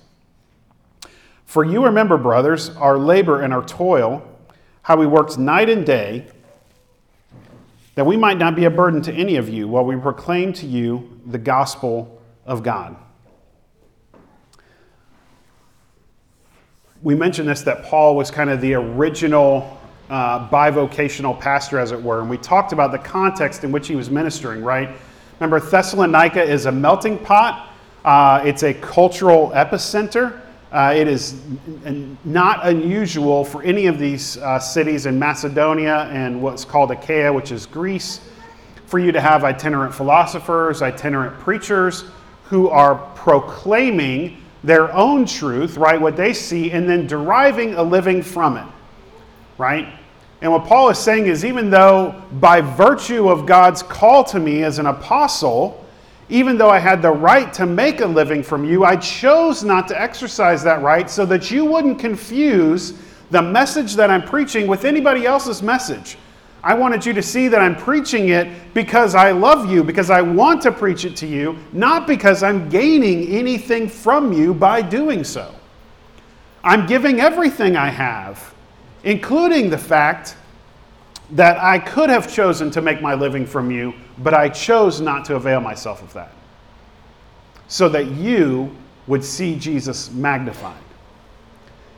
For 1.45 1.63
you 1.63 1.83
remember, 1.83 2.17
brothers, 2.17 2.69
our 2.77 2.97
labor 2.97 3.41
and 3.41 3.53
our 3.53 3.63
toil, 3.63 4.25
how 4.83 4.97
we 4.97 5.05
worked 5.05 5.37
night 5.37 5.69
and 5.69 5.85
day 5.85 6.27
that 7.95 8.05
we 8.05 8.17
might 8.17 8.37
not 8.37 8.55
be 8.55 8.65
a 8.65 8.69
burden 8.69 9.01
to 9.01 9.13
any 9.13 9.37
of 9.37 9.49
you 9.49 9.67
while 9.67 9.85
we 9.85 9.95
proclaim 9.95 10.51
to 10.53 10.65
you 10.65 11.19
the 11.25 11.37
gospel 11.37 12.21
of 12.45 12.61
God. 12.61 12.95
We 17.01 17.15
mentioned 17.15 17.47
this 17.47 17.61
that 17.61 17.83
Paul 17.83 18.15
was 18.15 18.31
kind 18.31 18.49
of 18.49 18.61
the 18.61 18.73
original 18.73 19.79
uh, 20.09 20.49
bivocational 20.49 21.39
pastor, 21.39 21.79
as 21.79 21.91
it 21.91 22.01
were, 22.01 22.19
and 22.19 22.29
we 22.29 22.37
talked 22.37 22.73
about 22.73 22.91
the 22.91 22.99
context 22.99 23.63
in 23.63 23.71
which 23.71 23.87
he 23.87 23.95
was 23.95 24.09
ministering, 24.09 24.63
right? 24.63 24.97
Remember, 25.39 25.59
Thessalonica 25.59 26.41
is 26.41 26.65
a 26.65 26.71
melting 26.71 27.17
pot, 27.17 27.69
uh, 28.05 28.41
it's 28.45 28.63
a 28.63 28.73
cultural 28.73 29.51
epicenter. 29.51 30.41
Uh, 30.71 30.93
it 30.93 31.07
is 31.07 31.41
not 32.25 32.67
unusual 32.67 33.45
for 33.45 33.63
any 33.63 33.85
of 33.85 33.97
these 33.97 34.37
uh, 34.37 34.59
cities 34.59 35.05
in 35.05 35.17
Macedonia 35.17 36.09
and 36.11 36.41
what's 36.41 36.65
called 36.65 36.91
Achaia, 36.91 37.31
which 37.31 37.51
is 37.53 37.65
Greece, 37.65 38.19
for 38.85 38.99
you 38.99 39.13
to 39.13 39.21
have 39.21 39.45
itinerant 39.45 39.93
philosophers, 39.93 40.81
itinerant 40.81 41.39
preachers 41.39 42.03
who 42.43 42.67
are 42.69 42.95
proclaiming 43.15 44.37
their 44.65 44.91
own 44.93 45.25
truth, 45.25 45.77
right, 45.77 45.99
what 45.99 46.17
they 46.17 46.33
see, 46.33 46.71
and 46.71 46.89
then 46.89 47.07
deriving 47.07 47.75
a 47.75 47.83
living 47.83 48.21
from 48.21 48.57
it, 48.57 48.67
right? 49.57 49.97
And 50.45 50.51
what 50.51 50.65
Paul 50.65 50.91
is 50.91 50.99
saying 50.99 51.25
is 51.25 51.43
even 51.43 51.71
though 51.71 52.21
by 52.33 52.61
virtue 52.61 53.29
of 53.29 53.47
God's 53.47 53.81
call 53.81 54.23
to 54.25 54.39
me 54.39 54.61
as 54.61 54.77
an 54.77 54.85
apostle, 54.85 55.83
even 56.29 56.55
though 56.55 56.69
I 56.69 56.77
had 56.77 57.01
the 57.01 57.09
right 57.09 57.51
to 57.53 57.65
make 57.65 58.01
a 58.01 58.05
living 58.05 58.43
from 58.43 58.63
you, 58.63 58.85
I 58.85 58.95
chose 58.97 59.63
not 59.63 59.87
to 59.87 59.99
exercise 59.99 60.63
that 60.63 60.83
right 60.83 61.09
so 61.09 61.25
that 61.25 61.49
you 61.49 61.65
wouldn't 61.65 61.97
confuse 61.97 62.93
the 63.31 63.41
message 63.41 63.95
that 63.95 64.11
I'm 64.11 64.21
preaching 64.21 64.67
with 64.67 64.85
anybody 64.85 65.25
else's 65.25 65.63
message. 65.63 66.15
I 66.63 66.75
wanted 66.75 67.03
you 67.03 67.13
to 67.13 67.23
see 67.23 67.47
that 67.47 67.59
I'm 67.59 67.75
preaching 67.75 68.29
it 68.29 68.47
because 68.75 69.15
I 69.15 69.31
love 69.31 69.71
you, 69.71 69.83
because 69.83 70.11
I 70.11 70.21
want 70.21 70.61
to 70.61 70.71
preach 70.71 71.05
it 71.05 71.15
to 71.15 71.25
you, 71.25 71.57
not 71.73 72.05
because 72.05 72.43
I'm 72.43 72.69
gaining 72.69 73.29
anything 73.29 73.89
from 73.89 74.31
you 74.31 74.53
by 74.53 74.83
doing 74.83 75.23
so. 75.23 75.55
I'm 76.63 76.85
giving 76.85 77.19
everything 77.19 77.75
I 77.75 77.89
have, 77.89 78.54
including 79.05 79.69
the 79.69 79.77
fact 79.77 80.35
that 81.31 81.57
I 81.57 81.79
could 81.79 82.09
have 82.09 82.31
chosen 82.31 82.69
to 82.71 82.81
make 82.81 83.01
my 83.01 83.13
living 83.13 83.45
from 83.45 83.71
you, 83.71 83.93
but 84.17 84.33
I 84.33 84.49
chose 84.49 84.99
not 84.99 85.25
to 85.25 85.35
avail 85.35 85.61
myself 85.61 86.03
of 86.03 86.11
that. 86.13 86.31
So 87.67 87.87
that 87.89 88.07
you 88.07 88.75
would 89.07 89.23
see 89.23 89.57
Jesus 89.57 90.11
magnified. 90.11 90.81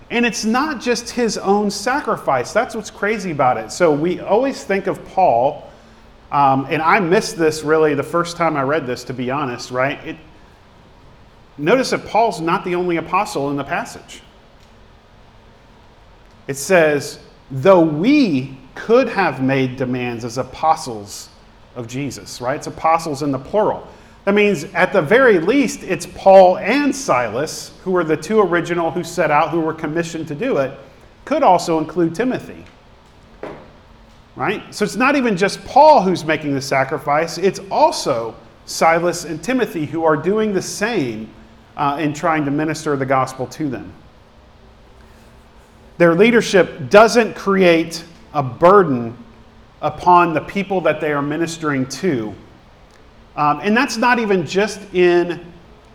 And 0.09 0.25
it's 0.25 0.45
not 0.45 0.79
just 0.79 1.09
his 1.09 1.37
own 1.37 1.69
sacrifice. 1.69 2.53
That's 2.53 2.75
what's 2.75 2.91
crazy 2.91 3.31
about 3.31 3.57
it. 3.57 3.71
So 3.71 3.91
we 3.91 4.21
always 4.21 4.63
think 4.63 4.87
of 4.87 5.03
Paul, 5.09 5.69
um, 6.31 6.67
and 6.69 6.81
I 6.81 6.99
missed 6.99 7.37
this 7.37 7.63
really 7.63 7.93
the 7.93 8.03
first 8.03 8.37
time 8.37 8.55
I 8.55 8.61
read 8.61 8.85
this, 8.85 9.03
to 9.05 9.13
be 9.13 9.29
honest, 9.31 9.71
right? 9.71 10.05
It, 10.05 10.17
notice 11.57 11.89
that 11.89 12.05
Paul's 12.05 12.39
not 12.39 12.63
the 12.63 12.75
only 12.75 12.97
apostle 12.97 13.49
in 13.49 13.57
the 13.57 13.63
passage. 13.63 14.21
It 16.47 16.55
says, 16.55 17.19
though 17.51 17.81
we 17.81 18.57
could 18.75 19.09
have 19.09 19.41
made 19.41 19.75
demands 19.75 20.23
as 20.23 20.37
apostles 20.37 21.29
of 21.75 21.87
Jesus, 21.87 22.41
right? 22.41 22.57
It's 22.57 22.67
apostles 22.67 23.23
in 23.23 23.31
the 23.31 23.39
plural. 23.39 23.87
That 24.25 24.33
means, 24.33 24.65
at 24.73 24.91
the 24.91 25.01
very 25.01 25.39
least, 25.39 25.83
it's 25.83 26.05
Paul 26.05 26.57
and 26.57 26.93
Silas, 26.93 27.71
who 27.83 27.91
were 27.91 28.03
the 28.03 28.17
two 28.17 28.41
original 28.41 28.91
who 28.91 29.03
set 29.03 29.31
out, 29.31 29.51
who 29.51 29.61
were 29.61 29.73
commissioned 29.73 30.27
to 30.27 30.35
do 30.35 30.57
it. 30.57 30.77
Could 31.23 31.43
also 31.43 31.79
include 31.79 32.13
Timothy, 32.13 32.65
right? 34.35 34.63
So 34.73 34.83
it's 34.83 34.95
not 34.95 35.15
even 35.15 35.37
just 35.37 35.63
Paul 35.65 36.01
who's 36.01 36.25
making 36.25 36.53
the 36.53 36.61
sacrifice, 36.61 37.37
it's 37.37 37.61
also 37.71 38.35
Silas 38.65 39.23
and 39.23 39.41
Timothy 39.41 39.85
who 39.85 40.03
are 40.03 40.17
doing 40.17 40.53
the 40.53 40.61
same 40.61 41.29
uh, 41.77 41.97
in 41.99 42.13
trying 42.13 42.43
to 42.45 42.51
minister 42.51 42.95
the 42.97 43.05
gospel 43.05 43.47
to 43.47 43.69
them. 43.69 43.93
Their 45.97 46.13
leadership 46.15 46.89
doesn't 46.89 47.35
create 47.35 48.03
a 48.33 48.43
burden 48.43 49.17
upon 49.81 50.33
the 50.33 50.41
people 50.41 50.81
that 50.81 51.01
they 51.01 51.11
are 51.11 51.21
ministering 51.21 51.87
to. 51.87 52.33
Um, 53.35 53.59
and 53.61 53.75
that's 53.75 53.97
not 53.97 54.19
even 54.19 54.45
just 54.45 54.81
in 54.93 55.45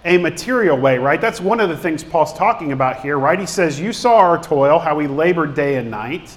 a 0.04 0.18
material 0.18 0.76
way, 0.76 0.98
right? 0.98 1.20
That's 1.20 1.40
one 1.40 1.60
of 1.60 1.68
the 1.68 1.76
things 1.76 2.02
Paul's 2.02 2.32
talking 2.32 2.72
about 2.72 3.00
here, 3.00 3.18
right? 3.18 3.38
He 3.38 3.46
says, 3.46 3.80
You 3.80 3.92
saw 3.92 4.18
our 4.18 4.42
toil, 4.42 4.78
how 4.78 4.96
we 4.96 5.06
labored 5.06 5.54
day 5.54 5.76
and 5.76 5.90
night. 5.90 6.36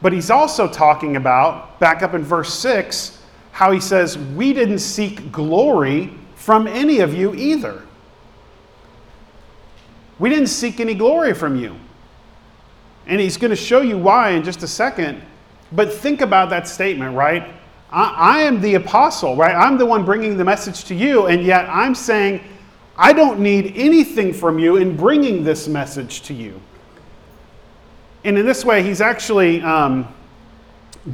But 0.00 0.12
he's 0.12 0.30
also 0.30 0.68
talking 0.68 1.16
about, 1.16 1.78
back 1.80 2.02
up 2.02 2.14
in 2.14 2.22
verse 2.22 2.52
6, 2.54 3.22
how 3.52 3.72
he 3.72 3.80
says, 3.80 4.18
We 4.18 4.52
didn't 4.52 4.80
seek 4.80 5.32
glory 5.32 6.12
from 6.34 6.66
any 6.66 7.00
of 7.00 7.14
you 7.14 7.34
either. 7.34 7.82
We 10.18 10.28
didn't 10.28 10.48
seek 10.48 10.80
any 10.80 10.94
glory 10.94 11.34
from 11.34 11.56
you. 11.56 11.76
And 13.06 13.20
he's 13.20 13.36
going 13.36 13.50
to 13.50 13.56
show 13.56 13.80
you 13.80 13.98
why 13.98 14.30
in 14.30 14.42
just 14.42 14.62
a 14.62 14.68
second. 14.68 15.22
But 15.72 15.92
think 15.92 16.20
about 16.20 16.50
that 16.50 16.68
statement, 16.68 17.16
right? 17.16 17.54
I, 17.90 18.04
I, 18.10 18.42
am 18.42 18.60
the 18.60 18.74
apostle, 18.74 19.36
right? 19.36 19.54
I'm 19.54 19.78
the 19.78 19.86
one 19.86 20.04
bringing 20.04 20.36
the 20.36 20.44
message 20.44 20.84
to 20.84 20.94
you, 20.94 21.26
and 21.26 21.42
yet 21.42 21.68
I'm 21.68 21.94
saying, 21.94 22.42
I 22.96 23.12
don't 23.12 23.40
need 23.40 23.74
anything 23.76 24.32
from 24.32 24.58
you 24.58 24.76
in 24.76 24.96
bringing 24.96 25.44
this 25.44 25.68
message 25.68 26.22
to 26.22 26.34
you. 26.34 26.60
And 28.24 28.38
in 28.38 28.46
this 28.46 28.64
way, 28.64 28.82
he's 28.82 29.00
actually 29.00 29.60
um, 29.62 30.12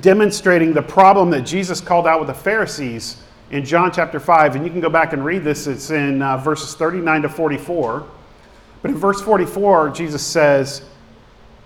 demonstrating 0.00 0.73
the 0.73 0.82
problem 0.82 1.30
that 1.30 1.42
Jesus 1.42 1.80
called 1.80 2.06
out 2.06 2.20
with 2.20 2.28
the 2.28 2.35
Pharisees 2.35 3.23
in 3.50 3.64
John 3.64 3.90
chapter 3.90 4.20
5. 4.20 4.56
And 4.56 4.64
you 4.64 4.70
can 4.70 4.80
go 4.80 4.90
back 4.90 5.12
and 5.12 5.25
read 5.25 5.42
this, 5.42 5.66
it's 5.66 5.90
in 5.90 6.23
uh, 6.23 6.37
verses 6.37 6.75
39 6.75 7.23
to 7.23 7.28
44. 7.28 8.06
But 8.82 8.90
in 8.90 8.97
verse 8.97 9.20
44, 9.20 9.90
Jesus 9.90 10.25
says, 10.25 10.82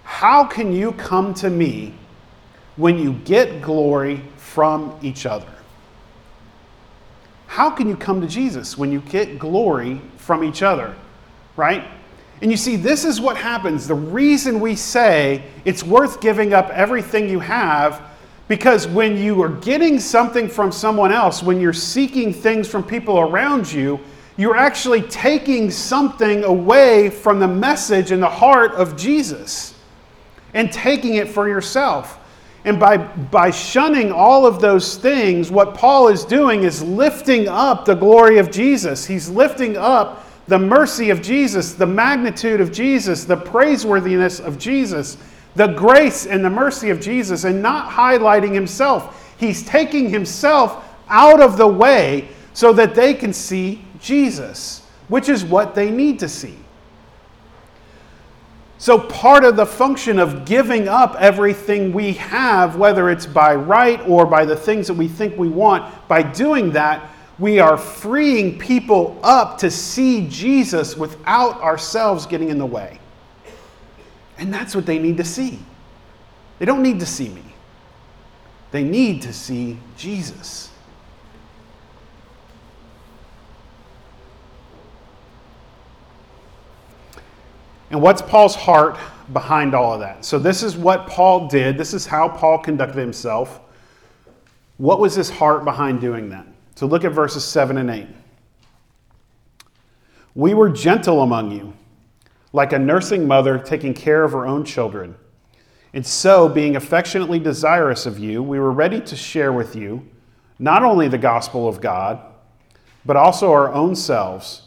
how 0.04 0.44
can 0.44 0.72
you 0.72 0.92
come 0.92 1.34
to 1.34 1.50
me 1.50 1.92
when 2.76 2.98
you 2.98 3.14
get 3.24 3.60
glory 3.62 4.20
from 4.36 4.96
each 5.02 5.26
other? 5.26 5.48
How 7.46 7.70
can 7.70 7.88
you 7.88 7.96
come 7.96 8.20
to 8.20 8.26
Jesus 8.26 8.78
when 8.78 8.92
you 8.92 9.00
get 9.00 9.38
glory 9.38 10.00
from 10.18 10.44
each 10.44 10.62
other? 10.62 10.94
Right? 11.56 11.84
And 12.42 12.50
you 12.50 12.56
see, 12.56 12.76
this 12.76 13.04
is 13.04 13.20
what 13.20 13.36
happens. 13.36 13.88
The 13.88 13.94
reason 13.94 14.60
we 14.60 14.76
say 14.76 15.42
it's 15.64 15.82
worth 15.82 16.20
giving 16.20 16.52
up 16.52 16.68
everything 16.70 17.28
you 17.28 17.40
have, 17.40 18.02
because 18.48 18.86
when 18.86 19.16
you 19.16 19.42
are 19.42 19.48
getting 19.48 19.98
something 19.98 20.48
from 20.48 20.70
someone 20.70 21.12
else, 21.12 21.42
when 21.42 21.60
you're 21.60 21.72
seeking 21.72 22.32
things 22.32 22.68
from 22.68 22.82
people 22.82 23.18
around 23.20 23.72
you, 23.72 23.98
you're 24.36 24.56
actually 24.56 25.02
taking 25.02 25.70
something 25.70 26.44
away 26.44 27.08
from 27.08 27.38
the 27.38 27.48
message 27.48 28.10
and 28.10 28.22
the 28.22 28.28
heart 28.28 28.72
of 28.72 28.96
Jesus 28.96 29.73
and 30.54 30.72
taking 30.72 31.14
it 31.14 31.28
for 31.28 31.48
yourself. 31.48 32.18
And 32.64 32.80
by, 32.80 32.96
by 32.96 33.50
shunning 33.50 34.10
all 34.10 34.46
of 34.46 34.60
those 34.60 34.96
things, 34.96 35.50
what 35.50 35.74
Paul 35.74 36.08
is 36.08 36.24
doing 36.24 36.62
is 36.62 36.82
lifting 36.82 37.46
up 37.46 37.84
the 37.84 37.94
glory 37.94 38.38
of 38.38 38.50
Jesus. 38.50 39.04
He's 39.04 39.28
lifting 39.28 39.76
up 39.76 40.24
the 40.48 40.58
mercy 40.58 41.10
of 41.10 41.20
Jesus, 41.20 41.74
the 41.74 41.86
magnitude 41.86 42.60
of 42.60 42.72
Jesus, 42.72 43.24
the 43.24 43.36
praiseworthiness 43.36 44.40
of 44.40 44.58
Jesus, 44.58 45.18
the 45.56 45.68
grace 45.68 46.26
and 46.26 46.42
the 46.42 46.50
mercy 46.50 46.90
of 46.90 47.00
Jesus, 47.00 47.44
and 47.44 47.60
not 47.60 47.90
highlighting 47.90 48.54
himself. 48.54 49.36
He's 49.38 49.62
taking 49.64 50.08
himself 50.08 50.84
out 51.08 51.42
of 51.42 51.58
the 51.58 51.68
way 51.68 52.28
so 52.54 52.72
that 52.72 52.94
they 52.94 53.12
can 53.12 53.32
see 53.32 53.84
Jesus, 54.00 54.86
which 55.08 55.28
is 55.28 55.44
what 55.44 55.74
they 55.74 55.90
need 55.90 56.18
to 56.20 56.28
see. 56.28 56.56
So, 58.78 58.98
part 58.98 59.44
of 59.44 59.56
the 59.56 59.64
function 59.64 60.18
of 60.18 60.44
giving 60.44 60.88
up 60.88 61.16
everything 61.18 61.92
we 61.92 62.14
have, 62.14 62.76
whether 62.76 63.08
it's 63.08 63.24
by 63.24 63.54
right 63.54 64.00
or 64.08 64.26
by 64.26 64.44
the 64.44 64.56
things 64.56 64.88
that 64.88 64.94
we 64.94 65.08
think 65.08 65.38
we 65.38 65.48
want, 65.48 65.92
by 66.08 66.22
doing 66.22 66.72
that, 66.72 67.10
we 67.38 67.58
are 67.60 67.76
freeing 67.76 68.58
people 68.58 69.18
up 69.22 69.58
to 69.58 69.70
see 69.70 70.28
Jesus 70.28 70.96
without 70.96 71.60
ourselves 71.60 72.26
getting 72.26 72.48
in 72.48 72.58
the 72.58 72.66
way. 72.66 72.98
And 74.38 74.52
that's 74.52 74.74
what 74.74 74.86
they 74.86 74.98
need 74.98 75.16
to 75.18 75.24
see. 75.24 75.58
They 76.58 76.64
don't 76.64 76.82
need 76.82 77.00
to 77.00 77.06
see 77.06 77.28
me, 77.28 77.44
they 78.70 78.84
need 78.84 79.22
to 79.22 79.32
see 79.32 79.78
Jesus. 79.96 80.70
And 87.94 88.02
what's 88.02 88.20
Paul's 88.20 88.56
heart 88.56 88.98
behind 89.32 89.72
all 89.72 89.94
of 89.94 90.00
that? 90.00 90.24
So, 90.24 90.36
this 90.36 90.64
is 90.64 90.76
what 90.76 91.06
Paul 91.06 91.46
did. 91.46 91.78
This 91.78 91.94
is 91.94 92.04
how 92.04 92.28
Paul 92.28 92.58
conducted 92.58 92.98
himself. 92.98 93.60
What 94.78 94.98
was 94.98 95.14
his 95.14 95.30
heart 95.30 95.64
behind 95.64 96.00
doing 96.00 96.28
that? 96.30 96.44
So, 96.74 96.86
look 96.86 97.04
at 97.04 97.12
verses 97.12 97.44
7 97.44 97.78
and 97.78 97.88
8. 97.88 98.08
We 100.34 100.54
were 100.54 100.70
gentle 100.70 101.22
among 101.22 101.52
you, 101.52 101.72
like 102.52 102.72
a 102.72 102.80
nursing 102.80 103.28
mother 103.28 103.60
taking 103.60 103.94
care 103.94 104.24
of 104.24 104.32
her 104.32 104.44
own 104.44 104.64
children. 104.64 105.14
And 105.92 106.04
so, 106.04 106.48
being 106.48 106.74
affectionately 106.74 107.38
desirous 107.38 108.06
of 108.06 108.18
you, 108.18 108.42
we 108.42 108.58
were 108.58 108.72
ready 108.72 109.00
to 109.02 109.14
share 109.14 109.52
with 109.52 109.76
you 109.76 110.04
not 110.58 110.82
only 110.82 111.06
the 111.06 111.16
gospel 111.16 111.68
of 111.68 111.80
God, 111.80 112.18
but 113.06 113.14
also 113.14 113.52
our 113.52 113.72
own 113.72 113.94
selves, 113.94 114.62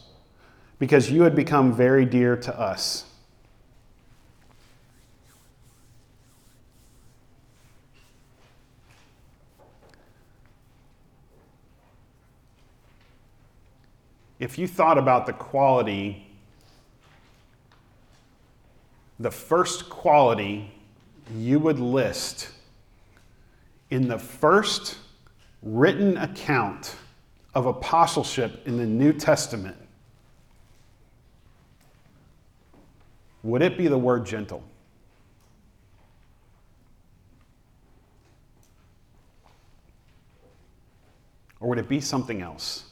because 0.80 1.12
you 1.12 1.24
had 1.24 1.36
become 1.36 1.74
very 1.74 2.06
dear 2.06 2.38
to 2.38 2.58
us. 2.58 3.04
If 14.40 14.58
you 14.58 14.68
thought 14.68 14.98
about 14.98 15.26
the 15.26 15.34
quality, 15.34 16.28
the 19.20 19.32
first 19.32 19.90
quality 19.90 20.72
you 21.36 21.60
would 21.60 21.80
list 21.80 22.50
in 23.90 24.08
the 24.08 24.20
first 24.20 24.98
written 25.64 26.18
account 26.18 26.96
of 27.56 27.66
apostleship 27.66 28.62
in 28.68 28.78
the 28.78 28.86
New 28.86 29.12
Testament, 29.12 29.78
would 33.42 33.64
it 33.64 33.78
be 33.78 33.88
the 33.88 33.98
word 33.98 34.26
gentle? 34.26 34.64
Or 41.60 41.70
would 41.70 41.80
it 41.80 41.90
be 41.90 42.00
something 42.00 42.42
else? 42.42 42.87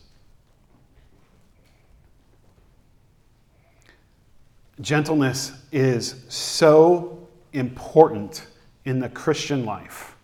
Gentleness 4.81 5.53
is 5.71 6.25
so 6.27 7.27
important 7.53 8.45
in 8.83 8.99
the 8.99 9.09
Christian 9.09 9.65
life. 9.65 10.15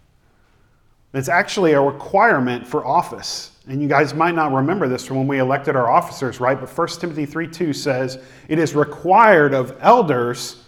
It's 1.13 1.29
actually 1.29 1.73
a 1.73 1.81
requirement 1.81 2.65
for 2.65 2.85
office. 2.85 3.51
And 3.67 3.81
you 3.81 3.87
guys 3.87 4.13
might 4.13 4.35
not 4.35 4.53
remember 4.53 4.87
this 4.87 5.05
from 5.05 5.17
when 5.17 5.27
we 5.27 5.39
elected 5.39 5.75
our 5.75 5.89
officers, 5.89 6.39
right? 6.39 6.59
But 6.59 6.69
1 6.69 6.87
Timothy 6.99 7.25
3 7.25 7.47
2 7.47 7.73
says, 7.73 8.23
It 8.47 8.59
is 8.59 8.75
required 8.75 9.53
of 9.53 9.77
elders 9.81 10.63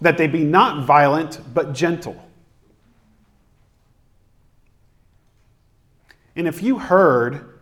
that 0.00 0.16
they 0.16 0.26
be 0.28 0.44
not 0.44 0.84
violent, 0.84 1.40
but 1.52 1.72
gentle. 1.72 2.16
And 6.36 6.46
if 6.46 6.62
you 6.62 6.78
heard, 6.78 7.57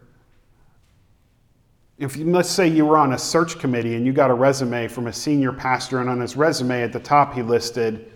if 1.99 2.17
you, 2.17 2.31
let's 2.31 2.51
say 2.51 2.69
you 2.69 2.85
were 2.85 2.99
on 2.99 3.15
a 3.15 3.19
search 3.19 3.59
committee 3.59 3.95
and 3.95 4.05
you 4.05 4.13
got 4.13 4.31
a 4.31 4.35
resume 4.35 4.87
from 4.89 5.07
a 5.07 5.13
senior 5.13 5.53
pastor, 5.53 6.01
and 6.01 6.11
on 6.11 6.21
his 6.21 6.37
resume 6.37 6.83
at 6.83 6.93
the 6.93 7.01
top 7.01 7.35
he 7.35 7.43
listed, 7.43 8.13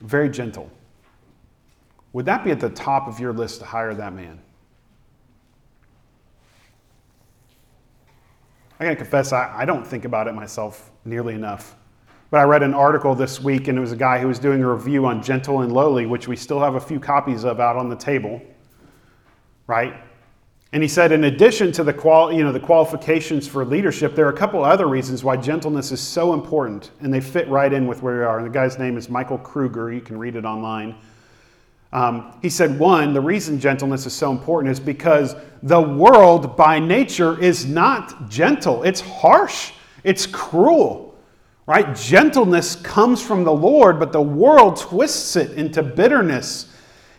very 0.00 0.28
gentle. 0.28 0.70
Would 2.12 2.26
that 2.26 2.44
be 2.44 2.50
at 2.50 2.60
the 2.60 2.70
top 2.70 3.08
of 3.08 3.20
your 3.20 3.32
list 3.32 3.60
to 3.60 3.66
hire 3.66 3.94
that 3.94 4.12
man? 4.12 4.40
I 8.80 8.84
gotta 8.84 8.96
confess, 8.96 9.32
I, 9.32 9.52
I 9.56 9.64
don't 9.64 9.86
think 9.86 10.04
about 10.04 10.26
it 10.26 10.34
myself 10.34 10.90
nearly 11.04 11.34
enough. 11.34 11.76
But 12.30 12.40
I 12.40 12.42
read 12.42 12.64
an 12.64 12.74
article 12.74 13.14
this 13.14 13.40
week, 13.40 13.68
and 13.68 13.78
it 13.78 13.80
was 13.80 13.92
a 13.92 13.96
guy 13.96 14.18
who 14.18 14.26
was 14.26 14.40
doing 14.40 14.64
a 14.64 14.72
review 14.72 15.06
on 15.06 15.22
Gentle 15.22 15.60
and 15.60 15.72
Lowly, 15.72 16.06
which 16.06 16.26
we 16.26 16.34
still 16.34 16.58
have 16.58 16.74
a 16.74 16.80
few 16.80 16.98
copies 16.98 17.44
of 17.44 17.60
out 17.60 17.76
on 17.76 17.88
the 17.88 17.94
table, 17.94 18.42
right? 19.68 19.94
And 20.74 20.82
he 20.82 20.88
said, 20.88 21.12
in 21.12 21.22
addition 21.22 21.70
to 21.70 21.84
the, 21.84 21.92
you 22.34 22.42
know, 22.42 22.50
the 22.50 22.58
qualifications 22.58 23.46
for 23.46 23.64
leadership, 23.64 24.16
there 24.16 24.26
are 24.26 24.30
a 24.30 24.36
couple 24.36 24.64
other 24.64 24.88
reasons 24.88 25.22
why 25.22 25.36
gentleness 25.36 25.92
is 25.92 26.00
so 26.00 26.34
important, 26.34 26.90
and 26.98 27.14
they 27.14 27.20
fit 27.20 27.46
right 27.46 27.72
in 27.72 27.86
with 27.86 28.02
where 28.02 28.18
we 28.18 28.24
are. 28.24 28.38
And 28.38 28.46
the 28.46 28.50
guy's 28.50 28.76
name 28.76 28.96
is 28.96 29.08
Michael 29.08 29.38
Kruger. 29.38 29.92
You 29.92 30.00
can 30.00 30.18
read 30.18 30.34
it 30.34 30.44
online. 30.44 30.96
Um, 31.92 32.36
he 32.42 32.50
said, 32.50 32.76
one, 32.76 33.14
the 33.14 33.20
reason 33.20 33.60
gentleness 33.60 34.04
is 34.04 34.14
so 34.14 34.32
important 34.32 34.72
is 34.72 34.80
because 34.80 35.36
the 35.62 35.80
world 35.80 36.56
by 36.56 36.80
nature 36.80 37.40
is 37.40 37.66
not 37.66 38.28
gentle, 38.28 38.82
it's 38.82 39.00
harsh, 39.00 39.70
it's 40.02 40.26
cruel, 40.26 41.16
right? 41.66 41.94
Gentleness 41.94 42.74
comes 42.74 43.22
from 43.22 43.44
the 43.44 43.52
Lord, 43.52 44.00
but 44.00 44.10
the 44.10 44.20
world 44.20 44.76
twists 44.76 45.36
it 45.36 45.52
into 45.52 45.84
bitterness 45.84 46.74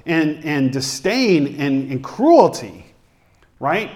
and, 0.05 0.43
and 0.43 0.73
disdain 0.73 1.55
and, 1.57 1.89
and 1.89 2.03
cruelty 2.03 2.84
right? 3.59 3.91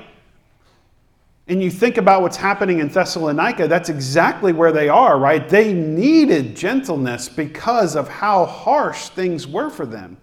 And 1.47 1.63
you 1.63 1.71
think 1.71 1.97
about 1.97 2.21
what's 2.21 2.37
happening 2.37 2.77
in 2.79 2.89
Thessalonica, 2.89 3.67
that's 3.67 3.89
exactly 3.89 4.53
where 4.53 4.71
they 4.71 4.87
are, 4.87 5.17
right? 5.17 5.49
They 5.49 5.73
needed 5.73 6.55
gentleness 6.55 7.27
because 7.27 7.95
of 7.95 8.07
how 8.07 8.45
harsh 8.45 9.09
things 9.09 9.47
were 9.47 9.71
for 9.71 9.87
them. 9.87 10.17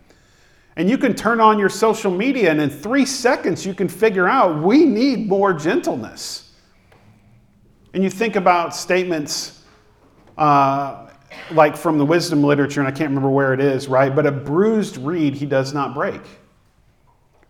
And 0.77 0.89
you 0.89 0.99
can 0.99 1.15
turn 1.15 1.41
on 1.41 1.59
your 1.59 1.69
social 1.69 2.13
media, 2.13 2.51
and 2.51 2.61
in 2.61 2.71
three 2.71 3.07
seconds, 3.07 3.67
you 3.67 3.75
can 3.75 3.89
figure 3.89 4.29
out 4.29 4.63
we 4.63 4.85
need 4.85 5.27
more 5.27 5.53
gentleness. 5.53 6.53
And 7.95 8.05
you 8.05 8.11
think 8.11 8.37
about 8.37 8.77
statements 8.77 9.65
uh, 10.37 11.09
like 11.51 11.77
from 11.77 11.99
the 11.99 12.05
wisdom 12.05 12.45
literature, 12.45 12.81
and 12.81 12.89
I 12.89 12.93
can't 12.93 13.09
remember 13.09 13.31
where 13.31 13.53
it 13.53 13.61
is, 13.61 13.89
right? 13.89 14.15
But 14.15 14.27
a 14.27 14.33
bruised 14.33 14.99
reed 14.99 15.35
he 15.35 15.47
does 15.47 15.73
not 15.73 15.95
break, 15.95 16.21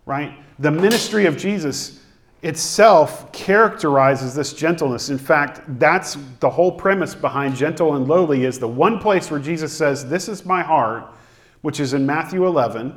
right? 0.07 0.33
The 0.57 0.71
ministry 0.71 1.27
of 1.27 1.37
Jesus 1.37 1.99
itself 2.41 3.31
characterizes 3.31 4.33
this 4.33 4.53
gentleness. 4.53 5.09
In 5.09 5.17
fact, 5.17 5.61
that's 5.79 6.17
the 6.39 6.49
whole 6.49 6.71
premise 6.71 7.13
behind 7.13 7.55
gentle 7.55 7.95
and 7.95 8.07
lowly 8.07 8.45
is 8.45 8.57
the 8.57 8.67
one 8.67 8.99
place 8.99 9.29
where 9.29 9.39
Jesus 9.39 9.75
says, 9.75 10.07
"This 10.09 10.29
is 10.29 10.45
my 10.45 10.63
heart," 10.63 11.03
which 11.61 11.79
is 11.79 11.93
in 11.93 12.05
Matthew 12.05 12.47
11. 12.47 12.93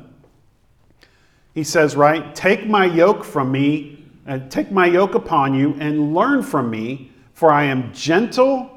He 1.53 1.63
says, 1.63 1.95
right, 1.95 2.33
"Take 2.33 2.69
my 2.69 2.85
yoke 2.85 3.23
from 3.23 3.51
me, 3.51 4.05
and 4.25 4.49
take 4.49 4.71
my 4.71 4.85
yoke 4.85 5.15
upon 5.15 5.53
you 5.53 5.75
and 5.79 6.13
learn 6.13 6.43
from 6.43 6.69
me, 6.69 7.11
for 7.33 7.51
I 7.51 7.63
am 7.65 7.91
gentle 7.91 8.69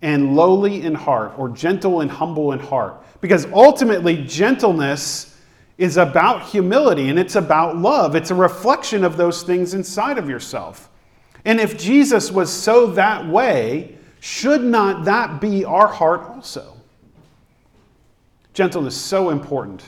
and 0.00 0.36
lowly 0.36 0.82
in 0.82 0.94
heart, 0.94 1.32
or 1.36 1.48
gentle 1.48 2.02
and 2.02 2.10
humble 2.10 2.52
in 2.52 2.60
heart." 2.60 3.02
Because 3.20 3.48
ultimately 3.52 4.22
gentleness 4.24 5.34
is 5.78 5.96
about 5.96 6.42
humility 6.42 7.08
and 7.08 7.18
it's 7.18 7.36
about 7.36 7.78
love. 7.78 8.16
It's 8.16 8.32
a 8.32 8.34
reflection 8.34 9.04
of 9.04 9.16
those 9.16 9.44
things 9.44 9.74
inside 9.74 10.18
of 10.18 10.28
yourself. 10.28 10.90
And 11.44 11.60
if 11.60 11.78
Jesus 11.78 12.32
was 12.32 12.52
so 12.52 12.88
that 12.88 13.26
way, 13.26 13.96
should 14.20 14.62
not 14.62 15.04
that 15.04 15.40
be 15.40 15.64
our 15.64 15.86
heart 15.86 16.22
also? 16.22 16.74
Gentleness 18.52 18.96
is 18.96 19.00
so 19.00 19.30
important 19.30 19.84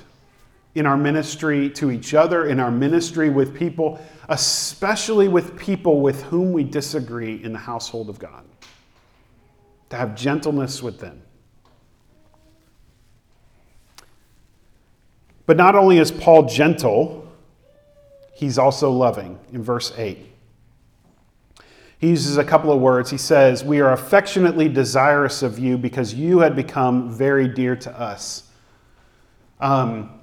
in 0.77 0.87
our 0.87 0.97
ministry 0.97 1.69
to 1.71 1.91
each 1.91 2.15
other, 2.15 2.47
in 2.47 2.61
our 2.61 2.71
ministry 2.71 3.29
with 3.29 3.53
people, 3.57 3.99
especially 4.29 5.27
with 5.27 5.59
people 5.59 6.01
with 6.01 6.23
whom 6.23 6.53
we 6.53 6.63
disagree 6.63 7.43
in 7.43 7.53
the 7.53 7.59
household 7.59 8.09
of 8.09 8.21
God. 8.21 8.45
To 9.89 9.97
have 9.97 10.15
gentleness 10.15 10.85
with 10.85 11.01
them. 11.01 11.21
But 15.51 15.57
not 15.57 15.75
only 15.75 15.99
is 15.99 16.13
Paul 16.13 16.45
gentle, 16.45 17.29
he's 18.35 18.57
also 18.57 18.89
loving 18.89 19.37
in 19.53 19.65
verse 19.65 19.93
8. 19.99 20.17
He 21.99 22.09
uses 22.09 22.37
a 22.37 22.45
couple 22.45 22.71
of 22.71 22.81
words. 22.81 23.11
He 23.11 23.19
says, 23.19 23.65
We 23.65 23.81
are 23.81 23.91
affectionately 23.93 24.69
desirous 24.69 25.43
of 25.43 25.59
you 25.59 25.77
because 25.77 26.15
you 26.15 26.39
had 26.39 26.55
become 26.55 27.11
very 27.11 27.49
dear 27.49 27.75
to 27.75 28.01
us. 28.01 28.45
Um, 29.59 30.21